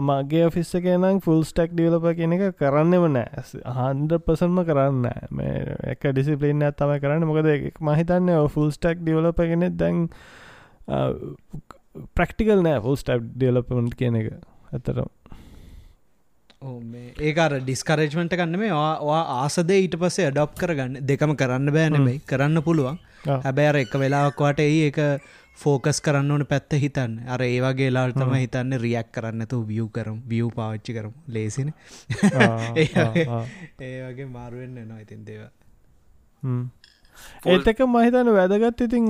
[0.01, 3.43] මගේ ෆිස්ස කෙනම් ෆුල් ස්ටක් ඩියලප කියන එක කරන්නෙම නෑ.
[3.77, 7.27] හන්ඩ පසන්ම කරන්න මේ එක ඩිසිපලින්න ඇත්තම කරන්න.
[7.29, 7.49] මොකද
[7.81, 9.97] මහිතන්න ෆුල් ස්ටක් ඩියලප කෙනෙ දැන්
[12.15, 14.31] ප්‍රක්ටිකල් නෑ ෆුල් ස්ටප් ඩියලපමට කියන එක.
[14.71, 15.09] ඇතරම්
[16.61, 22.99] ඒකාර ඩිස්කරේජ්මට කන්න මේ වා ආසදේ ඊට පස්සේ අඩොප් කරගන්න දෙකම කරන්න බෑනෙමයි කරන්න පුළුවන්.
[23.43, 24.99] හැබැර එක වෙලාවක්වාට ඒ එක
[25.57, 27.15] ෆෝකස් කරන්න ඕන පැත්ත හිතන්න.
[27.27, 31.15] අර ඒවාගේ ලාල් තම හිතන්න රියක් කරන්නතු වියව් කරම් වියව් පාච්චි කරම.
[31.27, 31.73] ලේසින.
[32.75, 32.85] ඒ
[34.03, 35.49] වගේ මාරුවෙන්න්න නවා ඉතින් දේව
[37.47, 39.09] ඒත් එක මහිතන වැදගත් ඉතින්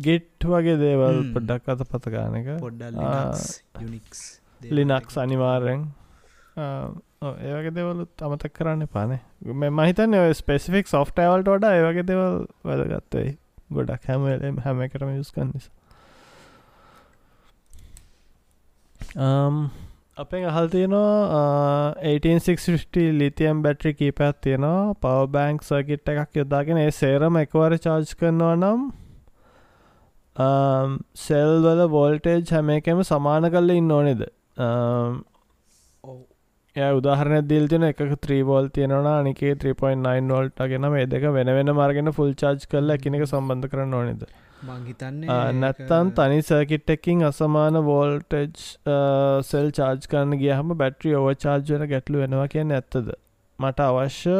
[0.00, 2.52] ගෙට් වගේ දේවල් පොඩ්ඩක් අත පතගාන එක.
[2.58, 3.00] පොඩ්ඩ
[4.72, 5.86] ලිනක්ස් අනිවාරෙන්
[6.58, 13.34] ඒවගේ දෙවලුත් අමතක් කරන්න පානේ මෙ මහිතන්න ස්පෙසිෆික් සොෆ්ටවල්ට වඩා ඒවගේ දෙවල් වැදගත්තයි
[13.72, 15.76] ගොඩක් හැම හැම එකටම යුස්කන්න නිසා
[19.16, 19.70] um,
[20.16, 27.40] අපෙන් අහල් තියෙනවා 1860 ලිතියම් බැට්‍රි කීපයක් තියෙනවා පව බෑන්ක් සර්කිට් එකක් යොදාගෙන ඒ සේරම
[27.42, 28.88] එකවර චාර්ජ් කරනවා නම්
[31.18, 34.28] සෙල් um, වල වෝල්ටේජ් හැම එකම සමාන කල්ල ඉන්න ඕනෙද
[36.78, 42.12] ය උදාහරන දිල්තින එක ත්‍රීවෝල් තියෙනවා අනිකේ 3.9 වෝල්ට ගෙන මේ දෙක වෙන වෙන මාර්ගෙන
[42.18, 44.22] ෆුල් චාර්ජ් කරල එකනෙක සම්බන්ධ කරන්න ඕනෙද?
[45.62, 48.66] නැත්තන් තනි සර්කිට් එකින් අසමාන වෝල්ටජ්
[49.50, 53.10] සෙල් චාර්ජ් කරන්න ගියහම බැට්‍රි ඕව චාර්ජ් වෙන ගැටලු වෙනවා කියන්න ඇත්තද?
[53.58, 54.36] මට අවශ්‍ය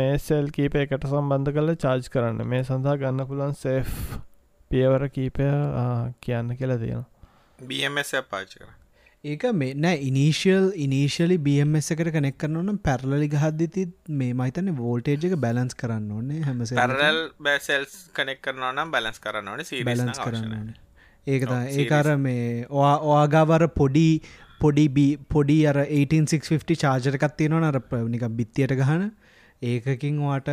[0.00, 2.42] මේ සෙල් කීප එකට සම්බන්ධ කල චාර්ජ් කරන්න.
[2.54, 3.94] මේ සඳහා ගන්න පුළන් සේෆ්
[4.70, 5.46] පියවර කීපය
[6.26, 7.08] කියන්න කියලා තියෙනවා.
[7.68, 8.68] බMS පාච කර
[9.24, 15.36] ඒක මේ නෑ ඉනිශල් ඉනිශලි බMS එකට කනෙක් කරන්න පැරලි ගහදදි මේ මහිතන වෝල්ටේජ් එක
[15.36, 20.74] බැලන්ස් කරන්න ඕන්නේ හැම පැරල් බැසෙල්ස් කනෙක් කරනවා නම් බැලස් කරන්න ඕන බැලන්ස් කරන්න
[21.26, 24.10] ඒක ඒකාර මේ ඔයා ඔයාගාවර පොඩි
[24.60, 29.10] පොඩි පොඩි අර 1850 චාර්ජරකත් තියෙනවා නර නික බිත්තියට ගහන.
[29.62, 30.48] ඒකකින් වාට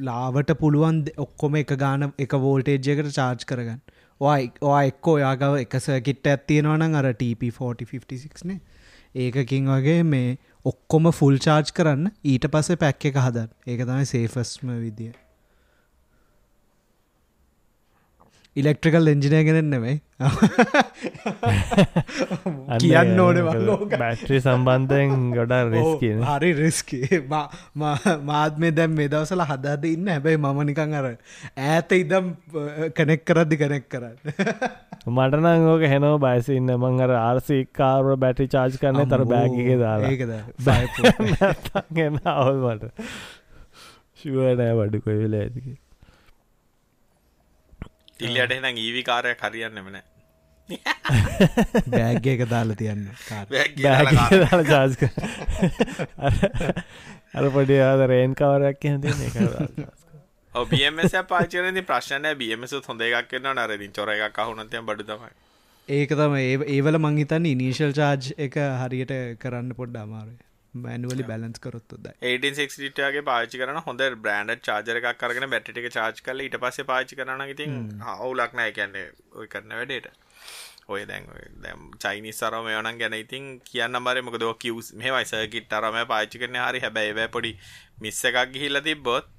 [0.00, 3.80] ලාවට පුළුවන් ඔක්කොම එක ගාන එක වෝල්ටේජ්යකට චාර්ජ් කරගන්න
[4.20, 8.60] ඔයා එක්කෝ යාගව එකස කිට්ට ඇත්තියෙනවන අර TP4056 නේ.
[9.16, 14.72] ඒකකින් වගේ මේ ඔක්කොම ෆුල් චාර්ජ් කරන්න ඊට පස්සේ පැක් එක හදන් ඒක තමයි සේෆස්ම
[14.80, 15.14] විදිිය.
[18.56, 19.94] ඉලෙක්ට්‍රිකල් එංජිනය ගෙනෙන් නෙමයි.
[22.80, 23.40] කියන්න ඕන
[23.92, 30.08] බැට්‍රි සම්බන්ධයෙන් ගොඩා රිස්කි හරි රිස්කි මාත් මේ දැම් මේ දවසල හදාද ඉන්න?
[30.08, 31.10] හැබැයි මම නිකං අර
[31.68, 32.32] ඇත ඉදම්
[32.96, 34.16] කනෙක් කරද්දි කනෙක් කරන්න.
[35.12, 36.76] මටනං ඕක හෙනෝ බයිස ඉන්න.
[36.78, 40.12] මං අර ආර්සිකාර බැටි චාර්ජ් කරන්න තර බෑගගේ දාලා.
[40.12, 40.32] ඒකද
[42.36, 42.94] අවල් මට.
[44.18, 45.76] ශුවනෑ වඩුකොයි වෙලා ඇතිකේ
[48.20, 49.98] ටිල්ලියට එනම් ඊවි කාරය කරියන්නෙමන
[51.90, 53.02] බෑග්ග එක දාලා තියන්න
[54.70, 55.02] ජාස්ක
[57.34, 59.10] අර පොඩි ආද රේන් කවරයක් හෙති
[60.70, 65.30] බියමස පාචරදි ප්‍රශ්නය බියමස හොඳ එකක් කන්න නරදින් චොර එකක් අහුනතය බඩු තමයි.
[65.88, 66.34] ඒක තම
[66.70, 70.44] ඒවල මංහිතන්න ඉනිශල් චාර්ජ් එක හරියට කරන්න පොඩ්ඩ අමාරුවේ
[70.84, 76.58] මැනුවලි බැලන්ස් කරොත්තුද 18ගේ පාචි කරන හොඳ බ්‍රන්ඩ් චාජර එකක් කරගෙන බැටික චාච් කල ඊට
[76.62, 77.74] පස්ස පාචි කරන ඉතින්
[78.06, 78.72] හවුලක් නෑ.
[78.72, 80.08] කියන්නේ ඔය කරන වැඩේට.
[80.88, 81.26] ඔය දැන්
[81.64, 86.42] දැම් චයිනි සරම යනන් ගැන ඉතින් කියන්න බර මොක දෝ කිවස් මේ වයිසකිට අරම පාචි
[86.42, 86.84] කරන හරි.
[86.86, 87.52] හැබැයි වැ පොඩි
[88.00, 89.34] මිස්ස එකක් ගිහිල්ල තිබ්බොත්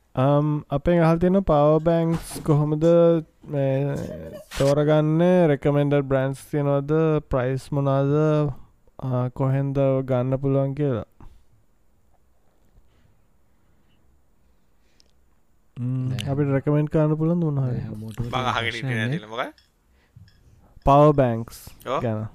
[0.15, 2.83] අපේ අහල් තියෙන පව බැංක්ස් කොහොමද
[4.57, 5.21] තෝරගන්න?
[5.51, 6.91] රෙකමෙන්ඩර් බ්‍රන්ස් තියනවද?
[7.31, 8.11] ප්‍රයිස් මොනාද
[9.33, 9.77] කොහෙන්ද
[10.09, 11.07] ගන්න පුළුවන් කියලා.
[16.31, 17.59] අපි රැකමෙන්ට් කාන්න පුළන් දුන්න
[20.85, 21.57] පව බැංක්ස්
[22.03, 22.27] ගැන.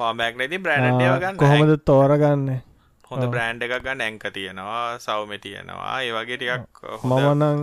[0.00, 2.60] පාබැක් නැති බ්‍රන්ඩ් කොහොමද තෝරගන්නේ
[3.10, 5.94] හොඳ බ්‍රෑන්් එකක් ගන්න ඇංක තියෙනවා සෞම තියෙනවා.
[6.06, 7.58] ඒ වගේ ටිකක් මමනං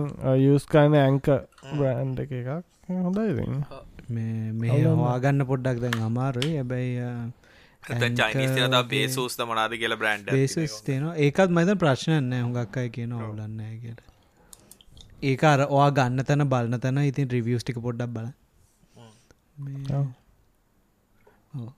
[0.54, 1.26] යස්කාන ඇංක
[1.78, 2.50] බ්‍රෑන්් එක එකක්
[3.04, 3.30] හොඳයි
[4.58, 6.52] මේ හවාගන්න පොඩ්ඩක් දැන් අමාරුයි.
[6.62, 6.92] ඇබැයි
[8.92, 11.16] බේසූස්ත මනාද කියල බ්‍රන්ඩ් බේසස් තියෙනවා.
[11.24, 14.08] ඒකත් මත ප්‍රශ්නයන්න හොඟක් අයි කියන ඔවුලන්න කියලා.
[15.30, 18.26] ඒක අර ඔයා ගන්න තැන බලන තැන ඉතින් රිවියස්ටික පොඩ්ඩක් බල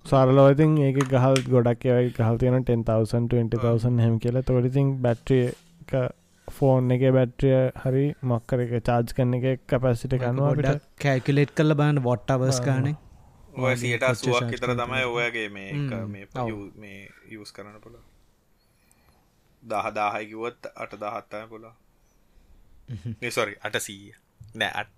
[0.04, 4.42] සරලෝඉතින් ඒක ගහල් ගොඩක් යයි ගහල් තියෙන 10,000 හැම කියලා.
[4.44, 5.44] තොඩිතින් බැට්‍රිය
[6.48, 12.60] ෆෝන් එක බැට්‍රිය හරි මක්කර එක චාර්ජ් කන්න එක කැපැසිට කන්නවා කෑකිලෙට් කල බන්න වොට්ටවස්
[12.60, 12.94] කානෙ
[13.56, 15.70] ඔය සියට සුවක් විතර තමයි ඔයගේ මේ
[16.76, 18.00] මේ යස් කරන්න පුළ
[19.62, 21.74] දහ දාහයිකිවත් අට දහත්තය පුලා
[23.20, 24.12] නිසොරි අට සීය.
[24.54, 24.92] නෑ අත්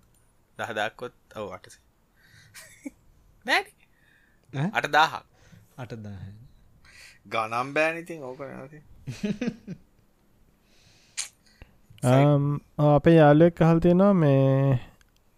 [0.57, 1.79] දහදක්කොත් ඔව අටසි
[3.45, 3.82] නෑඩි
[4.53, 5.25] අට දාහක්
[5.77, 6.21] අට දාහ
[7.27, 8.79] ගනම් බෑනිතින් ඕක නැති
[12.87, 14.79] අපේ යාලුවෙක් කහල් තියෙනවා මේ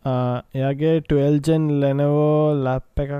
[0.05, 3.13] එයාගේ 12ජන් ලැනවෝ ලැප් එකක්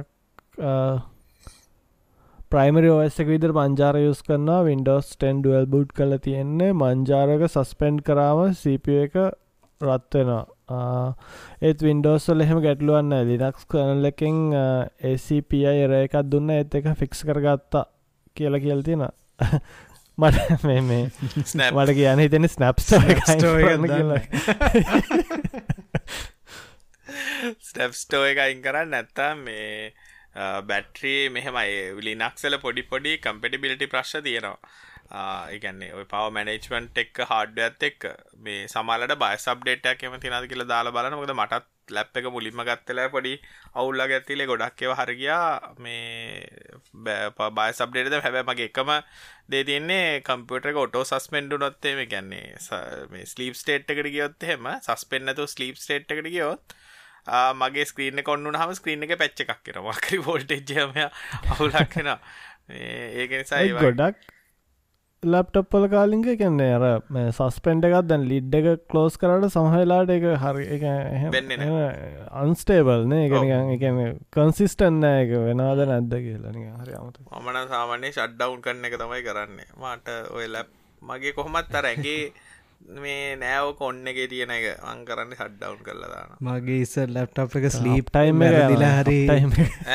[2.52, 6.74] ප්‍රයිමරි ඔස්සක විදර මංජාර යුස් කරන්න වින්ඩෝස් 10 ඩුවල් බුඩ් කල තියෙන්නේ.
[6.74, 9.16] මංජාරක සස්පෙන්ඩ් කරාම සප එක
[9.88, 10.44] රත්වෙනවා
[11.62, 16.50] ඒත් වින්ඩෝස්වල එහෙම ගැටලුවන්න ලිනක්ස් කනලකින් ACPI එර එකක් දුන්න.
[16.50, 17.86] ඇත් එක ෆික්ස් කරගත්තා
[18.36, 19.06] කියලා කියල් තියෙන
[20.22, 21.04] මට මේ මේ
[21.72, 23.00] මට කියන හිතෙන ස්නප්ස්ටෝ
[27.62, 29.94] ස්ටප්ස්ටෝ එක අයින් කරන්න නැත්තා මේ
[30.68, 32.02] බැට්‍රී මෙහෙමයි.
[32.02, 34.58] ලිනක්සල පොඩි පොඩි කම්පිටිබිලිටි ප්‍රශ් තියෙනවා
[35.12, 38.08] ඒගන්නේ ඔය පව මැනේජ්මන්ට් එක් හාඩ ඇත් එක්
[38.40, 43.10] මේ සමාලට බය සබ්ඩේටක් එම තිනද කියලා දාලා බලන මොකද මටත් ලැප් එක මුලින්ම ගත්තලා
[43.10, 43.34] පොඩි
[43.76, 46.42] අවුල්ලා ගැත්තිලේ ගොඩක් ඒව හරගයා මේ
[47.52, 48.92] බය සබ්ඩේටද හැබැ මගේ එකම
[49.50, 52.48] දේ තියන්නේ කම්පියුටර එක ඔටෝ සස්පෙන්ඩු නොත්තේ මේ ගැන්නේ
[53.12, 56.78] මේ ස්ලීප් ස්ටේට් එකට ගියොත් එහෙම සස්පෙන්න්නතු ස්ලීප් ස්ටේට් එකට ගියොත්
[57.56, 60.98] මගේ ස්ක්‍රීන කොන්නු හම ස්ක්‍රීන එක පැච්ච එකක් කෙන මකරි වෝල්ටේජ්යම
[61.52, 64.35] අවුලක්ෙන ඒක නිසායි ගොඩක්
[65.34, 66.86] ලප්ටප්පල කාලින්ක කන්නේ අර
[67.38, 70.66] සස්පෙන්ඩ එකත් දැන් ලිඩ් එක කලෝස් කරට සහලාට එක හරි
[72.44, 73.28] අන්ස්ටේබල් නේ.
[73.76, 73.84] එක
[74.38, 75.62] කන්සිස්ටන් නෑක වෙනද
[75.92, 79.70] නැද්ද කියලන හරි මමන සාමාන්‍ය ෂඩ්ඩවුන් කරන්න එක තමයි කරන්නේ.
[79.84, 80.08] මට
[80.38, 80.70] ඔය ලැප්
[81.02, 82.22] මගේ කොහොමත් අර ඇගේ
[83.04, 84.66] මේ නෑව කොන්න එක තියෙන එක.
[84.92, 89.20] අං කරන්න සඩ්ඩවුන් කරලදාන මගේ ඉස්ස ලැප්ටප් එක ස්ලීප් ටයිම් දිලා හරි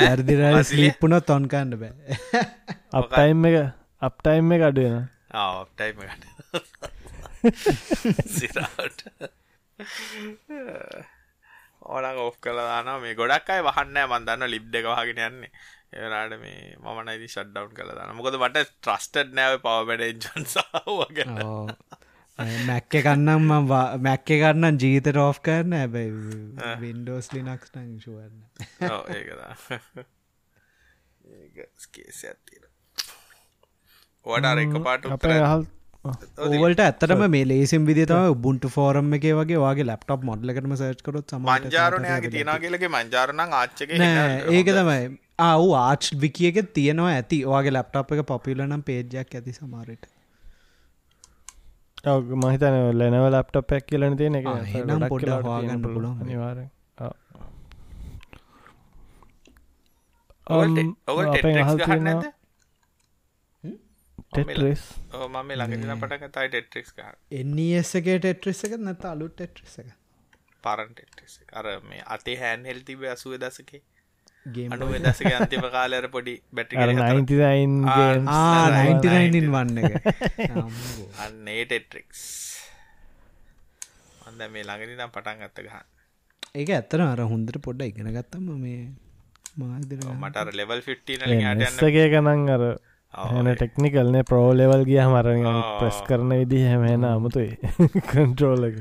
[0.05, 1.95] ඇර්දිර ස්ලීප්පුන තොන්කන්න බෑ.
[3.01, 3.57] අප්ටයිම් එක
[4.09, 5.99] අප්ටයිම් එක අඩුවෙන ආටයිම්
[8.29, 8.59] සිරට
[11.83, 15.53] ඕනක් ඔෆ් කලදාන මේ ගොඩක් අයි වහන්න මන්දන්න ලිබ් එක වහගෙන යන්නේ.
[15.93, 21.33] ඒරාට මේ මනයිදි ෂඩ්ඩවන් කලදාන මොකද මට ට්‍රස්ටඩ් නෑව පවබඩ ජොන්සාවගෙන
[22.69, 23.49] මැක්ක කන්නම්
[24.01, 26.13] මැක්ක ගන්න ජීත රෝෆ් කරන ඇබැයි
[26.85, 28.39] වින්ඩෝස් ලිනක්ස් නං ශුවන්න
[29.17, 29.55] ඒකදා
[31.79, 32.65] ස්කේස ඇතිර
[34.27, 35.63] ඕට එක පාට හල්
[36.49, 42.31] ඔවලට ඇත්තටම මේ ලේසිම් විදිතාව බුන්ට ෆෝරම් එක වගේ වගේ ලප්ටප් මොඩ්ලකටම සර්ච් කරොත් මංජාරණයගේ
[42.37, 45.03] තියනගලගේ මංජාරනං ආච්චක ඒක තමයි.
[45.49, 47.39] ආව් ආච් විකියක තියෙනවා ඇති.
[47.57, 50.05] ඔගේ ලප්ටප් එක පොපිලනම් පේජ්ජක් ඇති සමාරයට
[52.43, 54.47] මහිතන ලැනව ලප්ටප් පැක් කියලන තියෙන එක
[54.85, 56.19] නම් පොඩ හවාගන්න පුළුවන්.
[56.27, 56.59] නිවාර
[60.47, 62.39] ටෙට්‍රෙස්
[64.33, 66.95] මම ළඟදින පට තයි ටෙට්‍රික්ස්
[67.35, 68.81] එන්නේසගේ ටෙට්‍රිස් එක.
[68.81, 69.87] නැත අලුත් ටෙට්‍රිස් එක
[70.65, 73.83] පරන් ටෙට්‍රිස් අර මේ අතේ හැන් හෙල්තිබ අසුව දසකේ
[74.69, 77.03] අනුව දසක අන්තිම කාලර පොඩි බැටි වන්න
[81.19, 82.57] අන්න ඒටෙට්‍රික්ස්
[84.27, 85.85] අන්ද මේ ළඟනි නම් පටන් ගත්ත ගහන්
[86.55, 88.93] ඒක ඇත්තර අර හොඳට පොඩ්ඩ ඉගෙන ගත්තම මේ
[89.57, 95.29] මාදර මට ලෙවල් ෆිට්ගේ ගනන් අර හන ටෙක්නිකල්නේ ප්‍රෝ ලෙවල් ගිය මර
[95.79, 97.59] ප්‍රෙස් කරන විදි හැමෙන අමුතුයි
[98.05, 98.77] කන්ට්‍රෝලක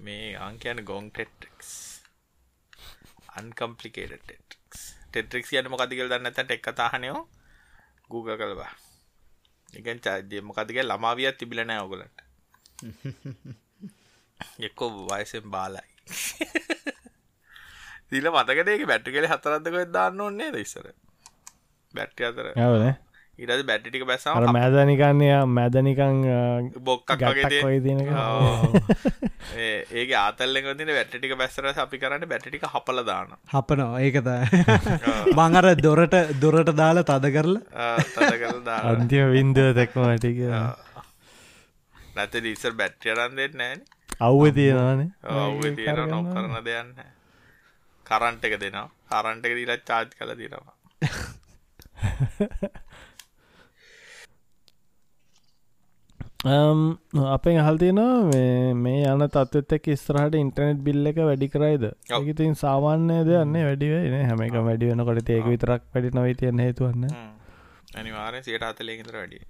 [0.00, 1.72] මේ අංකයන ගොන් ටෙට්‍රික්ස්
[3.36, 4.32] අන්කම්පලිකේට
[5.06, 7.20] ටෙට්‍රික්ස් කියන මොකදගල් දන්න ඇත ටෙක් කතාහනයෝ
[8.10, 8.72] ගූග කළබා
[9.74, 12.24] එකන් චාදය මොකදගේ ළමාවියත් තිබිල නෑ ඔගලට
[14.60, 15.92] එක්කෝ වයසෙන් බාලයි
[18.10, 20.90] දීල මතකටේ බැට්ටි කෙල හතරදක දාන්න ඕන්නේ දෙස්සර
[21.94, 22.52] බැට්ටි අතර
[23.40, 26.18] ඉට බැට්ටික බැසම මෑදනිකන්නය මැදනිකං
[26.80, 28.00] බොක්කක් වගේ තින
[29.92, 34.28] ඒක ආතල්ලෙක තින වැට්ටික බැස්සර අපි කරන්න බැට්ටික හපල දාන හපනවා ඒකත
[35.36, 38.78] මං අර දොරට දොරට දාලා තද කරලා.
[38.90, 40.38] අන්තිම වින්දව තැක්මටික
[42.16, 43.80] නැත ඉස්සර් බැට්ටිය රන් දෙන්න නෑන
[44.20, 46.92] අව්ව තියෙනවානේ ඔව්ව තියෙන නො කරන දෙයන්න
[48.06, 48.88] කරන්ට එක දෙනවා.
[49.12, 50.74] කරන්ට එක දීලා චාර්ජ් කල දිනවා
[56.40, 61.84] අපෙන් අහල්තිනවා මේ යන තත්වත් එක් ස්රහට ඉන්ටර්නෙට් බිල්ල එක වැඩි කරයිද?
[62.10, 67.04] ඒකතින් සාමාන්‍යය දෙයන්නේ වැඩිවෙන හැම එක වැඩි වෙනකොට ඒක විතරක් වැඩි නොවයි තියන්න හේතුවන්න
[67.94, 69.44] අනිවාරය සියට අතලේගතර වැඩිය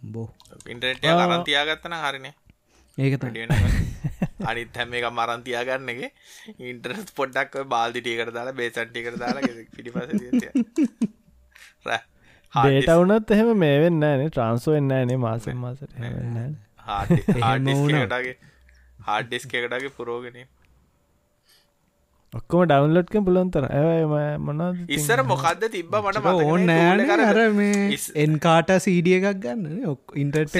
[0.00, 0.28] බෝ.
[0.66, 2.34] ඉන්ටර්නෙට් අරන්තියාගත්තන හරිනේ.
[2.98, 3.14] ඒක
[4.48, 6.00] අනිත් හැම එක මරන්තියාගන්න එක
[6.64, 9.42] ඉන්ටර්නෙට් පොඩ්ඩක් බාල්දිටියකට දාලා බේසන්ටිකට දාලා
[9.76, 10.08] පිටිපස
[11.84, 12.02] රෑ
[12.54, 14.28] ඩේටවුනත් එහෙම මේ වෙන්න නේ.
[14.28, 15.98] ට්‍රන්සෝ වෙන්න නේ මාසෙන් මාසට.
[16.86, 18.36] හාඩිස්කටගේ
[19.06, 20.46] හාඩ්ඩිස්කකටගේ පුරෝගෙන
[22.32, 24.58] ඔක්කොම ඩවන්ලෝඩ්ක පුලන්තර ඇ මොන
[24.96, 30.58] ඉස්සර මොකක්ද තිබ්බ මට ඕන්න අර මේ එන්කාට සීඩිය එකක් ගන්න ඔක් ඉන්ටර්ට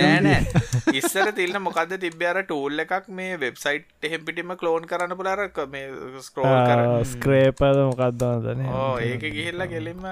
[1.01, 5.87] ඉස්සර තිල්න්න මොකද තිබ්‍යාර ටූල් එකක් මේ වෙබ්සයිට් එහෙම පිටිම කලෝන් කරන්න පුලාර මේ
[6.23, 10.09] ස්ක්‍රෝල් ස්ක්‍රේපද මොකක්දවදන ඕ ඒක ගිහිල්ල ගෙලින්ම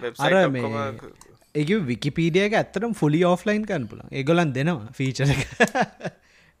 [0.00, 0.88] අර මේ
[1.54, 5.30] ඒක විකිපීඩියක ඇත්තරම් ෆුලි ඕෆ්ලයින් කන් පුල ඒගොලන් දෙනවා ෆීචර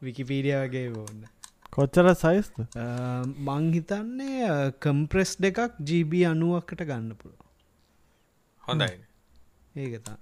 [0.02, 1.26] විකිපීඩිය වගේ ඕන්න.
[1.72, 2.62] කොච්චර සයිස්ද
[3.46, 7.36] මං හිතන්නේ කම්ප්‍රෙස් දෙකක් ජීබ අනුවක්කට ගන්න පුළ
[8.64, 8.96] හොඳයි.
[9.76, 10.16] ඒකතා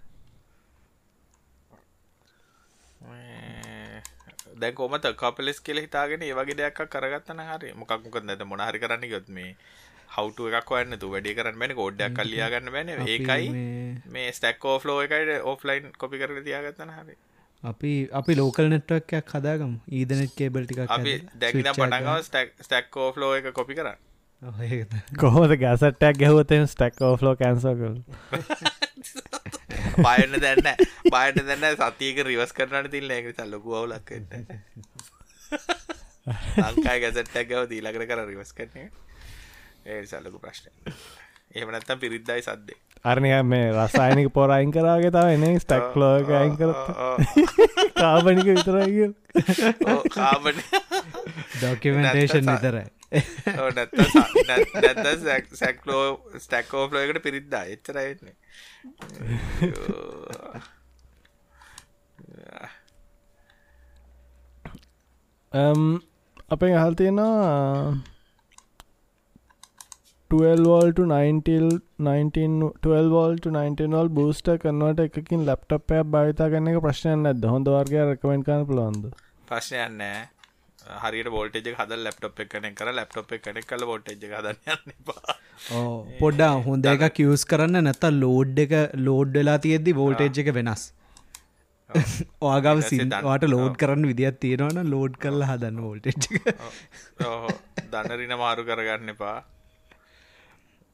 [4.56, 9.28] දැ කොමත කපලෙස් කෙල හිතාගෙන ඒවගේ දෙයක් කරගත්තන හරි මොකක් මොක නැත මොනහරි කරන්න ගොත්
[10.06, 12.88] මේ හවුට එකක් වන්න තු වැඩි කරන්න බැන ගොඩ්ඩක් කල්ලිය ගන්න බැන.
[13.06, 13.46] ඒකයි
[14.16, 17.16] මේ ස්ටක් ෝෆ්ලෝ එකයිට ඕෆ්ලයින් කොපි කර තියාගත්තන හරි
[17.62, 19.72] අපි අපි ලෝකල් නෙට්වක්යක් හදාගම්.
[19.92, 22.16] ඊදනෙත් කේබල් ටික අපි දැක්න පටගව
[22.62, 23.98] ස්ටක් ෝෆ්ලෝ එක කොපි කරන්න.
[25.20, 27.94] කොහොමද ගැසට්ටක් ගැහවතෙන් ස්ටක් ඕෆ්ලෝ කැන්සකල්
[29.98, 30.68] බයන්න දැන්න
[31.06, 34.36] බයට දැන්න සතියක රිවස් කරනට තිල් ඇග සල්ලොකු අවුලක්කට
[36.58, 38.90] ලංකායි ගැසට්ටක් ගව දීලකට කර රිවස් කරන
[39.86, 40.66] ඒ සල්ලකු ප්‍රශ්න
[41.54, 42.78] එහමනත්තම් පිරිද්දයි සද්දේ.
[43.04, 46.70] අරණය මේ රසායනික පොරයින් කරාගේ තව එන ස්ටක්ලෝක අයින් කර
[48.00, 49.06] කාබනික විතරයි
[50.16, 50.58] කාබන
[51.56, 52.86] ඩොකමටේෂන් විතරයි.
[55.54, 56.04] සැක්ලෝ
[56.38, 58.36] ස්ටැක්කෝෆ්ලෝ එකට පිරිද්දා එච්චරයින්නේ
[66.50, 68.15] අපේ අහල් තියෙනවා
[70.30, 71.00] 12වෝල්ට
[72.00, 78.64] 12වෝල්ට 19වල් බූස්ට කරනවට එකකින් ලැප්ටප්ය භාවිතා කන්න එක ප්‍රශ්නයන්න ඇද හොඳ වර්ගය රකමෙන්ට කන
[78.70, 79.06] පුලන්ද
[79.50, 80.24] ප්‍රශ්නයන්නෑ
[81.04, 84.92] හරියට බෝල්ටේජ හද ලප්ටොප් එකන කර ලප්ටොප් එකන කල ෝටේජ හදන්න
[86.20, 88.76] පොඩ්ඩා හොඳ එක කිවස් කරන්න නැත ලෝඩ් එක
[89.08, 90.84] ලෝඩ් වෙලා තියෙද්දි වෝල්ටේජ් එක වෙනස්.
[92.46, 96.16] ඕගාව සින්වාට ලෝඩ් කරන්න විදිත් තියෙනවන ලෝඩ් කරල හදන්න වෝල්ටේජ්
[97.92, 99.36] දන්නරින මාරු කරගන්න එපා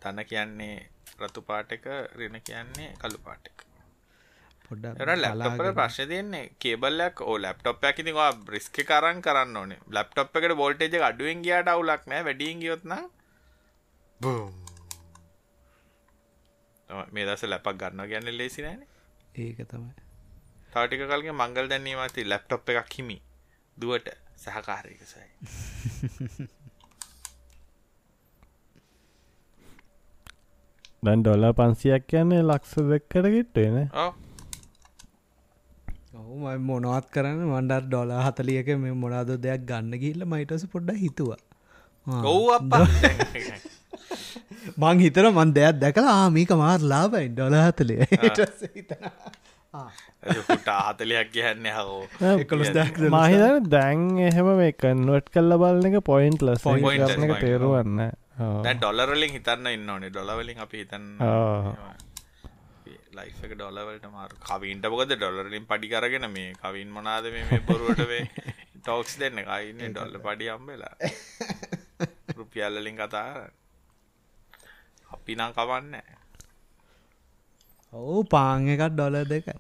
[0.03, 0.77] තන්න කියන්නේ
[1.21, 3.59] රතු පාටක රෙන කියන්නේ කළු පාටක.
[5.35, 9.81] ලැප්ටප්ල ප්‍රශ්න තියන්නේ කේබල්ලක් ඕ ලැප්ටොප්යක් ඉතින් බ්‍රිස්ක කරන් කරන්න ඕනේ.
[9.91, 12.95] ලැප්ටොප් එකට බෝල්ටේජ අඩුවෙන් ගියට අවුලක් නෑ වැඩියෙන් ගියොත්න
[17.11, 18.83] මේ දස ලැපක් ගන්න ගැන්න ලේසි නෑන.
[19.37, 19.95] ඒක තමයි.
[20.73, 23.19] තාටික කල්ගේ මංගල් දැන්නීමති ලැප්ටොප් එකක් හිමි.
[23.77, 25.03] දුවට සහකාරයක
[31.03, 33.79] දැන් ඩොල පන්සියක් කියන්නේ ලක්ෂ දෙක්කට ගිට්ටේන
[36.19, 41.41] ඔහු මොනවත් කරන්න මන්ඩර් ඩොලා හතලියක මේ මොනාද දෙයක් ගන්න ගිල්ල මයිටස පොඩ්ඩ හිතුවා.
[42.07, 42.47] ඔව්
[44.85, 48.01] මං හිතර මන් දෙයක් දැකලා ආමික මාර් ලාබයි ඩොල හතලිය.
[50.89, 52.01] හතලයක් කියන්න හෝ
[53.19, 56.63] මහිතන දැන් එහෙම මේ කන්වට කල්ල බලන එක පොයින්ට් ලස්
[58.37, 60.11] තේරුවන්න ඩොලරලින් හිතන්න ඉන්න ඕනේ.
[60.11, 61.07] ඩොලවලින් අපි හිතන්න
[63.13, 64.37] ලයිෆ එක ඩොලවලට මාරු.
[64.41, 68.25] කවින්ට පොකද ඩොලරින් පඩි කරගෙන මේ කවින් මොනාද මේ බොරුවටවේ
[68.77, 69.43] ටෝක්ස් දෙන්න?
[69.43, 70.95] කයින්න ඩොල්ල පඩි අම්බෙලා
[72.37, 73.49] රුපියල්ලින් කතා
[75.09, 75.95] අපි නම් කවන්න
[77.93, 79.53] ඔවු පාං එකත් ඩොල දෙක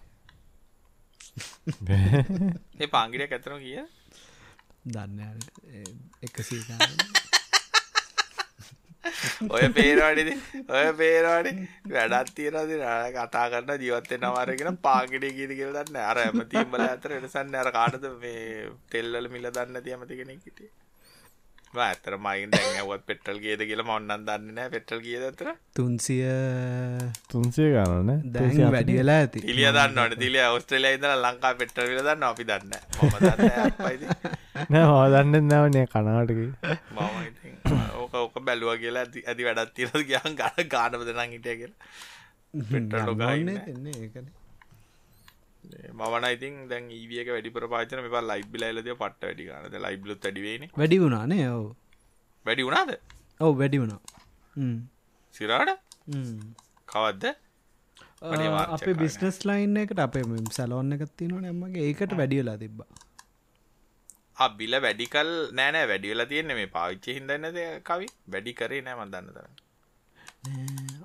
[2.80, 3.84] ඒ පාංගිරිය ඇතන කිය
[4.86, 5.36] දන්න
[6.22, 6.62] එකසී
[9.50, 10.28] ඔය පේරවාඩිද
[10.70, 11.52] ඔය පේරවාඩි
[11.94, 12.74] වැඩත් තියෙනද
[13.16, 18.70] කතා කරන්න ජීවත්තය නවාරගෙන පාගිට ගීති කියල දන්න අර ඇමතිීම්බල අතර එනසන්න අර කාටද මේ
[18.90, 20.70] තෙල්වල මිල දන්න ති ඇමති කෙනෙක් හිටිය.
[21.80, 25.48] ඇතර මයින් දැන්වත් පෙටල් ගේද කියලා මොන්නන් දන්න නෑ පෙටල් ගියද අතර.
[25.76, 26.22] තුන්සිය
[27.32, 29.40] තුන්සිය ගණන දැ වැඩි වෙලා ඇති.
[29.46, 32.72] තිලිය දන්නට තිලිය ඔස්ට්‍රලයා ඉදල ලංකා පෙටල් විල දන්න අපි දන්න
[34.70, 36.46] නෑ හෝදන්න නැවනේ කනාටකි
[38.02, 41.80] ඕක ඕක බැලුව කියලා ඇති ඇති වැඩත් තිර ගියන් ගන ගානප දෙනම් හිටිය කියලා.
[42.70, 43.48] පෙට්ටලෝ ගන්න
[43.96, 44.26] ඒකන
[45.98, 50.98] මවන ඉතින් දැන් ඒවියක වැඩි ප්‍රපාචන මේ ලයිබ්ල ලද පට්ට වැඩි ගනද ලයිබ්ලුත් වැඩිවෙන වැඩි
[51.04, 51.66] වුණානේ ඔව.
[52.46, 52.90] වැඩි වුණාද?
[53.46, 54.00] ඔව වැඩි වුණා.
[55.34, 55.70] සිරාට?
[56.92, 57.24] කවද්ද?
[58.76, 60.24] අපේ බිස්නස් ලයින් එකට අපේ
[60.58, 62.90] සැලෝන්න එකත්ති නොන එම්මගේ ඒකට වැඩියලා තිබ්බා.
[64.58, 67.58] බිල වැඩිකල් නෑනෑ වැඩියලා තියෙන්නේ මේ පාවිච්චි හිදන්නද
[67.88, 68.06] කවි?
[68.34, 69.46] වැඩි කරේ නෑ මදන්න තර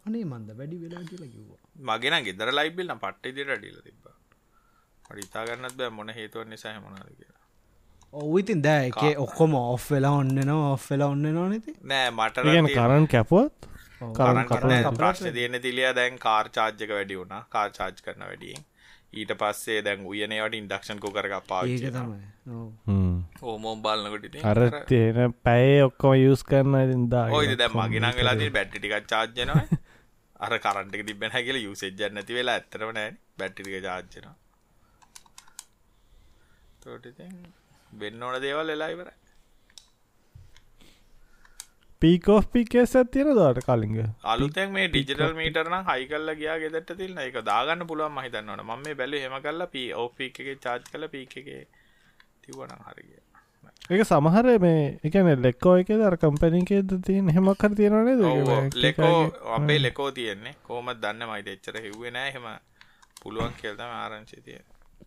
[0.07, 1.61] අනේ මන්ද වැඩි වෙලා කියලා කිව්වා.
[1.89, 4.06] මගෙන ගෙදර ලයිබිල්න පට්ටේ දිර ඩිල තිබ
[5.15, 7.43] ඉතාගන්නත් බෑ මොන හේතුවන් නිසා මොනාද කියලා.
[8.13, 13.07] ඔව ඉතින් දෑ එක ඔක්කොම ඔෆ් වෙලා ඔන්නනවා ඔෆ් වෙලා ඔන්න නොනති නෑ මට කරන්
[13.07, 13.69] කැපුවත්?
[14.95, 18.65] ප්‍රශ්න තියන තිලිය දැන් කාර්චාර්ජක වැඩි වුණා කාර්චාර්ජ් කරන වැඩියෙන්.
[19.13, 21.91] ඊට පස්සේ දැන් උයනවට ඉන්ඩක්ෂන් කෝ කරක පාවිච්චි
[23.43, 29.63] ඕමෝම් බලන්නකොට අර තියෙන පැය ඔක්කොම යස් කරන ඉදා ඔයි දැ මගෙනන් වෙලාදී බැට්ටිකක් චාර්ජනවා
[30.39, 33.71] අර කරන්ට තිබෙන කියල යුසෙජ්ජ නැති වෙලා ඇත්තරම නෑ බැට්ටික
[36.87, 39.15] ජාච්චන තෝට වෙන්න ඕන දේවල් වෙලා ඉවරයි.
[42.01, 47.87] පීකෝ් පිකෙස් ඇතියෙන දට කලින්ග අලුතැන් මේ ඩිජිටල් මීටරන හයිකල්ල ගයා ගෙදට තිල්න එක දාගන්න
[47.91, 51.49] පුළුවන් මහිතන්නවන ම මේ බැලි හෙම කල්ලා පී ඕපි එක චාර්ජ් කල පීක එක
[52.43, 53.21] තිවන හරිගිය
[53.89, 58.15] ඒක සමහර මේ එකන ලෙක්කෝ එක දර කම්පැනිකේද තියන් හෙමක්කර තියෙනනේ
[58.85, 59.17] ලෙකෝ
[59.57, 60.55] අපේ ලෙකෝ තියෙන්නේ.
[60.63, 62.31] කෝමත් දන්න මයිට එච්චර හිව්වෙ නෑ.
[62.35, 62.47] හෙම
[63.21, 64.59] පුළුවන් කෙල්තම ආරංචි තිය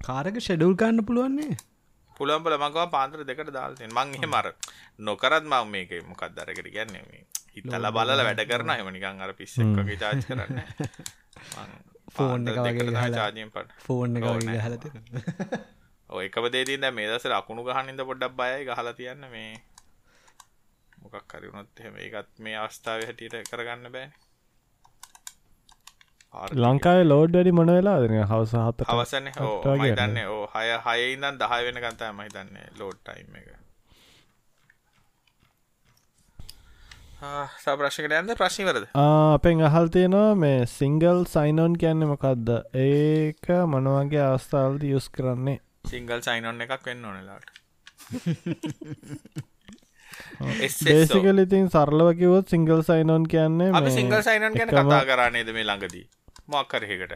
[0.06, 1.56] කාරක ෂෙඩුල් කන්න පුළුවන්නේ
[2.20, 4.48] පුළුවන් බල මගව පාන්තර දෙකට දාල්තින් මං එහෙ මර
[5.00, 10.22] නොකරත් මං මේක මොකක් දරකට ගැන්නේ මේ හිතල බලල වැඩ කරන එමනිකං අර පිස්සක්ගේ චාච්
[10.26, 10.60] කරන්න.
[12.10, 14.84] ෆෝන් චාජයෙන් පට ෆෝන් එක හලත
[16.10, 19.52] ඔය එකම දේතින් මේ දස ලකුණු ගහනින්ද පොඩ්ඩක් බයයි ගහලා තියන්න මේ.
[21.02, 24.08] මොකක් කරුණොත් එහෙම ඒකත් මේ අවස්ථාව හැටියට කරගන්න බෑ
[26.34, 31.80] ලංකාවේ ලෝඩ් වැඩි මොන වෙලා හවස හත අවසන හෝ මහිතන්න ඕ හය හයඉදන් දහ වෙන
[31.84, 33.48] ගන්තය මහිතන්නේ ලෝඩ් ටයිම් එක.
[37.58, 42.54] සප්‍රශ්කට ඇන්ද ප්‍රශ්ිවරද අපෙන් අහල් තියෙනවා මේ සිංගල් සයිනොන් කියන්න මොකක්ද
[42.84, 45.58] ඒක මොනවගේ අවස්ථාවල්ද යුස් කරන්නේ?
[45.86, 47.46] සිංගල් සයිනොන් එකක් වෙන්න ඕනලාට
[50.60, 56.06] ඒසිකලිතින් සරලවකිවොත් සිංගල් සයිනොන් කියන්නේ සිංගල් සයිනන් ගැන කතා කරන්නේද මේ ළඟදී
[56.50, 57.14] මොක්කරහකට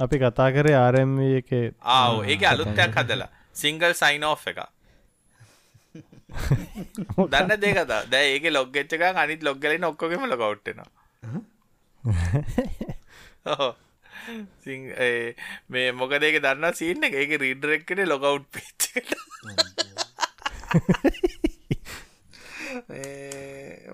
[0.00, 1.50] අපි කතා කරේ ආරම් එක.
[1.80, 3.28] ආව ඒක අලුත්තයක් හදලා.
[3.54, 4.58] සිංගල් සයින් එක
[7.26, 10.90] දන්න දෙකත දැ ඒක ලොග්ගෙච්චක අනිත් ලොග්ගලන ඔක්කොගෙම ලොකවට්ටෙනවා
[15.68, 17.14] මේ මොක දෙක දන්න සින්න එක?
[17.14, 19.14] ඒක රීඩරෙක්කට ලොකවුට් පිච්චට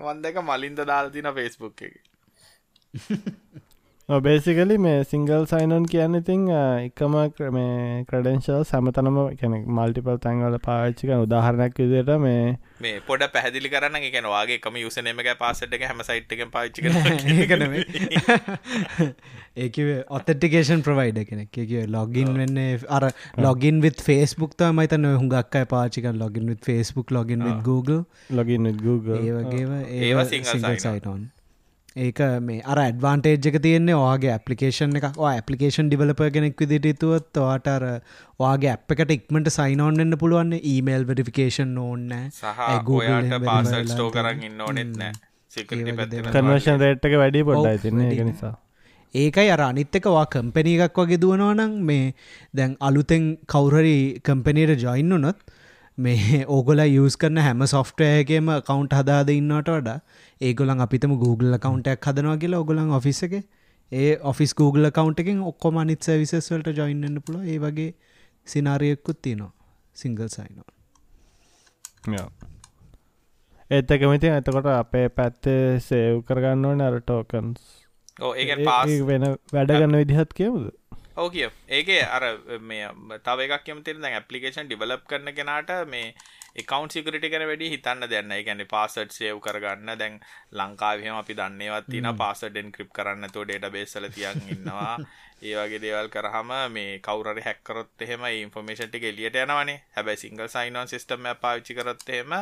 [0.03, 1.95] වන්දක මලින්ද දාල්තින ෆෙස්බුක් එක
[4.09, 7.13] බේසිකලි මේ සිංගල් සයිනන් කියන්න ඉතිං එකම
[7.51, 14.27] මේ ක්‍රඩෙන්ශල් සැමතනම කැන මල්ටිපල් තැන්වල පාච්චික උදාහරණයක් විදිට මේ මේ පොඩ පැහදිලි කරන්න එකන
[14.27, 16.83] වගේ කම යුසනම එක පාසට් එක හැම සයිට් එක පාච්චි
[19.57, 19.79] ඒක
[20.11, 21.51] ඔතටිකේෂන් ප්‍රවයිඩ කෙනෙක්.
[21.51, 23.07] කිය ලොගින් වෙන්නේ අර
[23.39, 28.03] ලොගින් විත් ෆේස්බුක් තම මතන හුඟක් පාචික login with Facebook login Google.
[28.31, 29.21] Login Google.
[29.21, 31.23] ඒවගේ ඒවා සිංගල් සයිටෝන්
[31.95, 37.85] ඒක මේ අර ඇඩ්වාන්ටේජ් එක තියෙන්නේ ඔයාගේ ඇපලිකේෂන් එක ඇපලිකේෂන් ඩිවලප කෙනෙක් විදිටතුවත් ඔයාට අර
[38.39, 45.13] ඔයාගේ ඇප් එකට ඉක්මට සයිනෝන් වෙන්න පුළුවන් ඊමේල් වෙරිෆිකේෂන් ඕන්න ස්ටෝ කරන්න ඉන්න ඕනෙත් නෑ
[45.53, 48.53] කන්වර්ෂන් රේට් එක වැඩි පොඩ්ඩයි තින්නේ එක නිසා.
[49.13, 52.13] ඒකයි අර අනිත්තකවා කම්පැනී එකක් වගේ දුවනවනං මේ
[52.53, 55.45] දැන් අලුතෙන් කවුරරි කම්පැනීට ජොයින්න නොත්
[55.97, 59.99] මේ ඕගොල යස් කරන හැම සොෆ්ටයගේම කවුන්ට් හදාද ඉන්නට වඩා
[60.41, 63.35] ඒගොලන් අපිතම Google කවන්ටක් හදනවා කියලා ඔගොලන් ඔෆිස එක.
[63.91, 67.91] ඒ ඔෆිස් Google කවන්ට එකින් ඔක්කොම අනිත් විසස් වලට ජොයින්න්න පුල ඒ වගේ
[68.47, 69.53] සිනාරියකුත් තියනවා.
[69.95, 70.71] සිංගල් සයිනවා
[73.71, 77.61] ඒත් එකමති ඇතකොට අපේ පැත්තේ සේව් කරගන්නවන අර ටෝකන්ස්
[79.03, 80.65] වෙන වැඩගන්න විදිහත් කියමුද
[81.15, 81.49] ඕ කිය.
[81.69, 82.23] ඒක අර
[82.61, 82.87] මේ
[83.19, 86.07] තව එකක් කියමතිර දැන් ඇපලිකේෂන් ඩිවලප් කරන කෙනාට මේ
[86.55, 89.93] එකකවන්් සිකරට කන වැඩි හිතන්න දෙන්න ගැන පාසට් සේව් කරගන්න.
[89.95, 90.17] දැන්
[90.53, 93.29] ලංකාවහම අපි දන්නේවත් තින පාසඩෙන් ක්‍රිප් කරන්න.
[93.29, 94.97] තෝ ඩේට බේසල තියන් ඉන්නවා.
[95.43, 99.81] ඒ වගේ දේවල් කරහම මේ කවර හැක්කරොත් එහෙම ඉන්ෆර්මේෂන්ටි එලියට යනවනේ.
[99.95, 102.37] හැබැයි සිංගල් සයිනන් සිස්ටම පාවිච්චි කරොත්තහෙම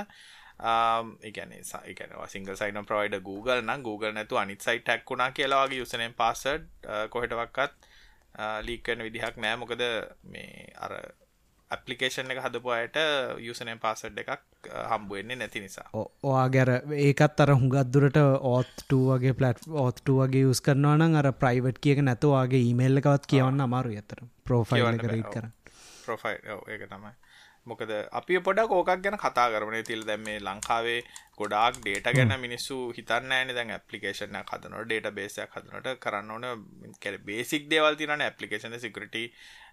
[0.62, 6.68] එකන සයිකන සිංගල් සයින ප්‍රයිඩ Google නම් Google නැතු අනිත් සයිට හැක්කුණා කියලාගේ යුසනෙන් පාසඩ්
[7.10, 7.91] කොහෙටවක්කත්
[8.62, 9.56] ලීකන විදිහක් නෑ.
[9.58, 9.84] මොකද
[10.26, 10.94] මේ අර
[11.72, 12.98] ඇපලිකේෂන් එක හදපු අයට
[13.40, 15.88] යුසනය පාසඩ් එකක් හම්බුවෙන්නේ නැති නිසා.
[15.94, 18.20] ඔයා ගැර ඒකත් අර හුඟත්දුරට
[18.52, 23.68] ඕත්ට වගේ පලට් ඕත්ට වගේ යස් කරනවා නම් අර ප්‍රයිවට් කියක නැතුවාගේ ඊමේල්ල එකවත් කියවන්න
[23.68, 25.50] අමාරු ඇතර ප්‍රෝෆයිල් කරට කර
[26.06, 27.14] ප්‍රොෆයිල් ඒක තමයි
[27.66, 30.99] මොකද අපි පොඩක් ඕකක් ගැන කතා කරන තිල් දැම් මේ ලංකාවේ
[31.38, 36.45] ගොඩාක් ඩේට ගැන මිනිස්සු හිතන්න ෑන දැන් ඇපලිකේෂන හදනට ඩේට බේසයක් හදනට කරන්න ඕන.
[37.24, 39.18] බේසික් දේවල් තින ඇපලිකේෂන සිකට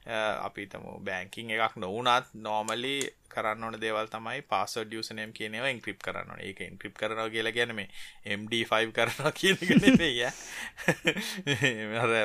[0.09, 2.97] අපි තම බෑංකින් එකක් නොවනත් නෝමලි
[3.29, 7.83] කරන්න ඕන දේවල් තමයි පාසඩ ියසනයම් කියනව ඉන්ක්‍රිප් කරන්න ඒක ඉන්ක්‍රිප් කරනවා කියලා ගැනම
[8.33, 9.61] MD5 කරනවා කියනය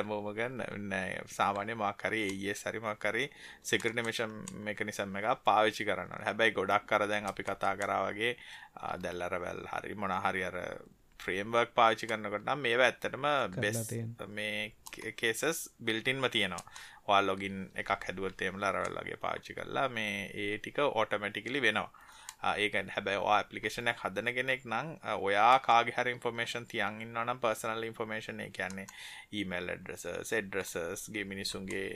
[0.04, 0.64] මෝමගන්න
[1.28, 3.28] සාමානය මාකරේ ඒ සරිමක්කරේ
[3.62, 4.32] සිකරටමේෂම්
[4.62, 8.36] මෙකනිසම් එක පාවිච්චි කරන්න හැබැයි ගොඩක් කරදැන් අපි කතා කරාවගේ
[8.98, 10.60] දැල්ලරවැල් හරි මොනහරි අර
[11.24, 13.78] ෆ්‍රේම්වර්ක් පාචි කරන්නකොට මේ ඇත්තටම බෙස්
[14.30, 14.72] මේ
[15.14, 16.64] කේසස් බිල්ටින්ම තියෙනවා.
[17.06, 21.90] වා ලොගින් එකක් හැදුවත් එමලා රවල්ලගේ පාච්චි කරලා මේ ඒ ටික ඕටමැටිකලි වෙනවා.
[22.54, 28.86] ඒක හැබැයි ඇපලිකේෂනයක් හදන කෙනෙක් නම් ඔයා කාගේ හරි ඉන්ෆර්මේෂන් තියන් ඉන්නවනම් පර්සනල් ඉන්ෆර්මේෂන් කියන්නේ
[29.32, 31.88] ඊමේල් ඇඩ්‍රෙසස් ඇඩ්‍රෙසස් ගේ මිනිසුන්ගේ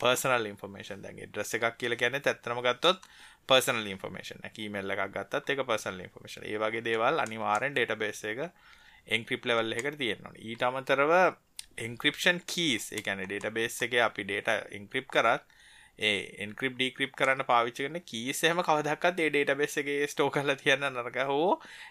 [0.00, 3.06] පර්සනල් ඉන්ෆර්මේෂන් දැන්ගේ ඩ්‍රෙස් එකක් කියලා කියන්නේ ඇත්තටම ගත්තොත්
[3.48, 8.42] පර්සනල් ඉන්ෆර්මේෂන් එක ඊමේල් එකක් ගත්තත් ඒක පර්සනල් ඉන්ෆර්මේෂන් ඒ වගේ දේවල් අනිවාර්යෙන් ඩේටාබේස් එක
[9.08, 10.44] එන්ක්‍රිප්ට් ලෙවල් එකකට තියෙන්න ඕනේ.
[10.44, 11.14] ඊට අමතරව
[11.78, 15.58] එන්ක්‍රිප්ෂන් කීස් ඒ කියන්නේ ඩේටාබේස් එකේ අපි ඩේටා එන්ක්‍රිප්ට් කරත්
[16.00, 21.18] ඒ එන්ක්‍රිප් ඩීක්‍රිප් කරන්න පාවිච්චි කරන කීසේම කවදක්කත් ඒ ඩේටබෙස් එකගේ ස්ටෝ කල තියන්න නරක.
[21.26, 21.50] හෝ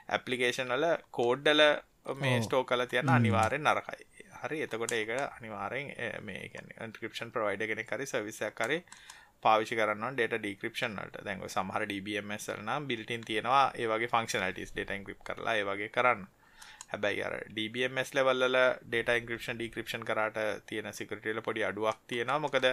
[0.09, 1.61] ඇපලිකේෂන් වල කෝඩ්ඩල
[2.15, 4.61] මේ ස්ටෝ කල තියන්න අනිවාරෙන් නරකයි හරි.
[4.65, 8.83] එතකොට ඒක අනිවාරෙන් මේ ඉන්ක්‍රපෂන් ප්‍රවයිඩ කෙනෙ කරි සවිසයක් කරේ
[9.43, 11.23] පාවිචි කරන්න ඩේට ඩික්‍රපෂන් වලට.
[11.27, 13.63] දැන්ව සමහර DBMS නම් බිල්ටින් තියෙනවා.
[13.75, 16.27] ඒවගේ ෆංක්ෂනටිස් ඩේට ඉන්ක්‍රිප් කරලා ඒවගේ කරන්න.
[16.91, 22.39] හැබැයි අර DBMS ලෙවල්ල ඩේට ඉන්ක්‍රපෂන් ඩික්‍රපෂන් කරට තියෙන සිකරටල පොඩි අඩුවක් තියෙනවා.
[22.45, 22.69] මොකද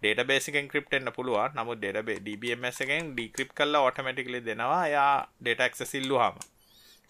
[0.00, 1.58] ඩේට බේසිකෙන් ක්‍රප්ටෙන්න්න පුළුවන්.
[1.58, 4.82] නමුත් ඩේට DBMS එකෙන් ඩික්‍රප් කල්ලා ඔටමටිකලි දෙනවා.
[4.88, 6.42] යා ඩේට එක්ස සිල්ලුහම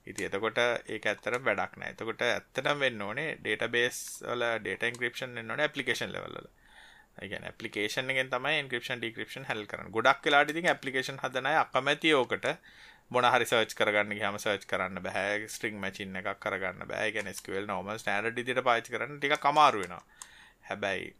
[0.06, 1.94] ඉති එතකොට ඒ ඇත්තර වැඩක් නෑ.
[1.94, 6.38] එතකොට ඇත්තනම් වෙන්න ඕනේ ඩේට බේස් වල ඩේට ඉන්ක්‍රපෂන් එන්නන පපලිකේෂන් ලෙවල
[7.24, 12.50] ගැන පපලිකේෂන් ගෙන් තමයි ඉන්ක්‍රපෂන් ඩික්‍රපෂන් හල් කරන ගොඩක් කලාට ති පපලිකේෂන් හදනය අකමැති ඕකට
[13.10, 15.48] මොන හරි සර්ච් කරගන්න හම සර්ච් කරන්න බෑ.
[15.48, 17.10] ස්ට්‍රිං මචින්න එකක් කරගන්න බෑ.
[17.14, 19.94] ගැන ස්කවල් නොම ස්ටඩ දිට පාච් කරන්න ටික කමාරුවෙන
[20.68, 21.12] හැබැයි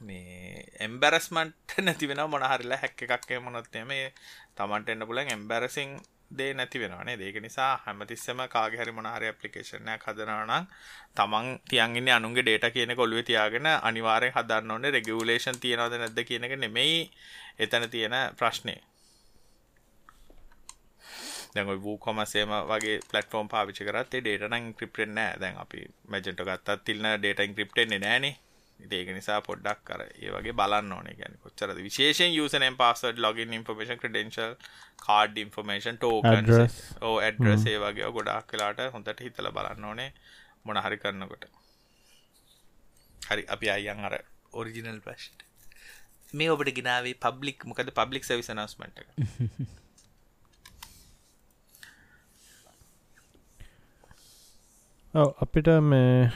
[0.00, 4.06] මේ එම්බැරස්මන්ට නැතිවෙන මොනහරිලා හැක්ක එකක්ේ මොනොත්තේ මේ
[4.56, 5.94] තමන්ට එන්න පුලන් එම්බැරසිං
[6.30, 10.66] දේ නැති වෙනවානේ ඒක නිසා හැමතිස්සම කාගහරි මොනහරි ඇපලිකේෂනයක් හදනවනම්
[11.14, 14.90] තමන් තියන්ගන්න අනුන්ගේ ඩේට කියන කොල්ුව තියාගෙන අනිවාරය හදන්න ඕනේ.
[14.90, 17.00] රෙගියවලේෂන් තියෙනවද නැද්ද කියන එක නෙමෙයි
[17.58, 18.76] එතන තියෙන ප්‍රශ්නය
[21.54, 27.10] දැන් වූ කොමසේම වගේ පලටෆෝම් පාවිචි කරත් ඩේටන ක්‍රිප්ටෙන් නෑ දැන් අපි මැජෙන්ට ගත්තත් තිල්න
[27.14, 28.34] ඩේට ක්‍රිප්ටෙන්නේ නෑනේ
[28.90, 31.14] ඒක නිසා පොඩ්ඩක් කර ඒ වගේ බලන්න ඕනේ.
[31.14, 31.78] ගැන කොච්චරද?
[31.80, 34.54] විශේෂෙන් username password login information credential
[35.00, 36.50] card information token
[37.02, 40.10] or address ඒ වගේ ගොඩක් කලාට හොඳට හිතල බලන්න ඕනේ
[40.64, 41.44] මොන හරි කරන්නකොට
[43.22, 44.16] හරි අපි අයන් අර
[44.54, 45.46] ඔරිජිනල් ප්‍රශ්ට
[46.34, 49.06] මේ ඔබට ගෙනාවේ පබ්ලික් මොකද පබ්ලික් සවිස නස්මට
[55.14, 56.30] ඔව අපිට මේ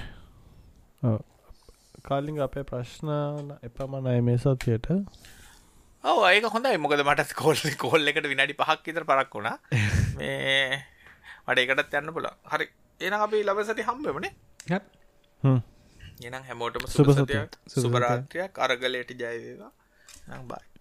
[2.05, 3.11] කාලිංග අපේ ප්‍රශ්න
[3.63, 4.89] එපමණයි මේ සතියට.
[6.05, 6.77] ඔව ඒක හොඳයි.
[6.79, 9.59] මොකද මට කෝල් කෝල් එකට විනාඩි පහක් ඉතර පරක් වුණා.
[10.17, 10.83] මේ
[11.47, 12.69] මට එකටත් යන්න පුල හරි.
[13.01, 14.33] එන අපි ලබ සති හම්බෙමනේ
[16.23, 20.74] එනම් හැමෝටම සුපසතියක් සුපරාත්‍රයක් අරගලයට ජයවේවා බයි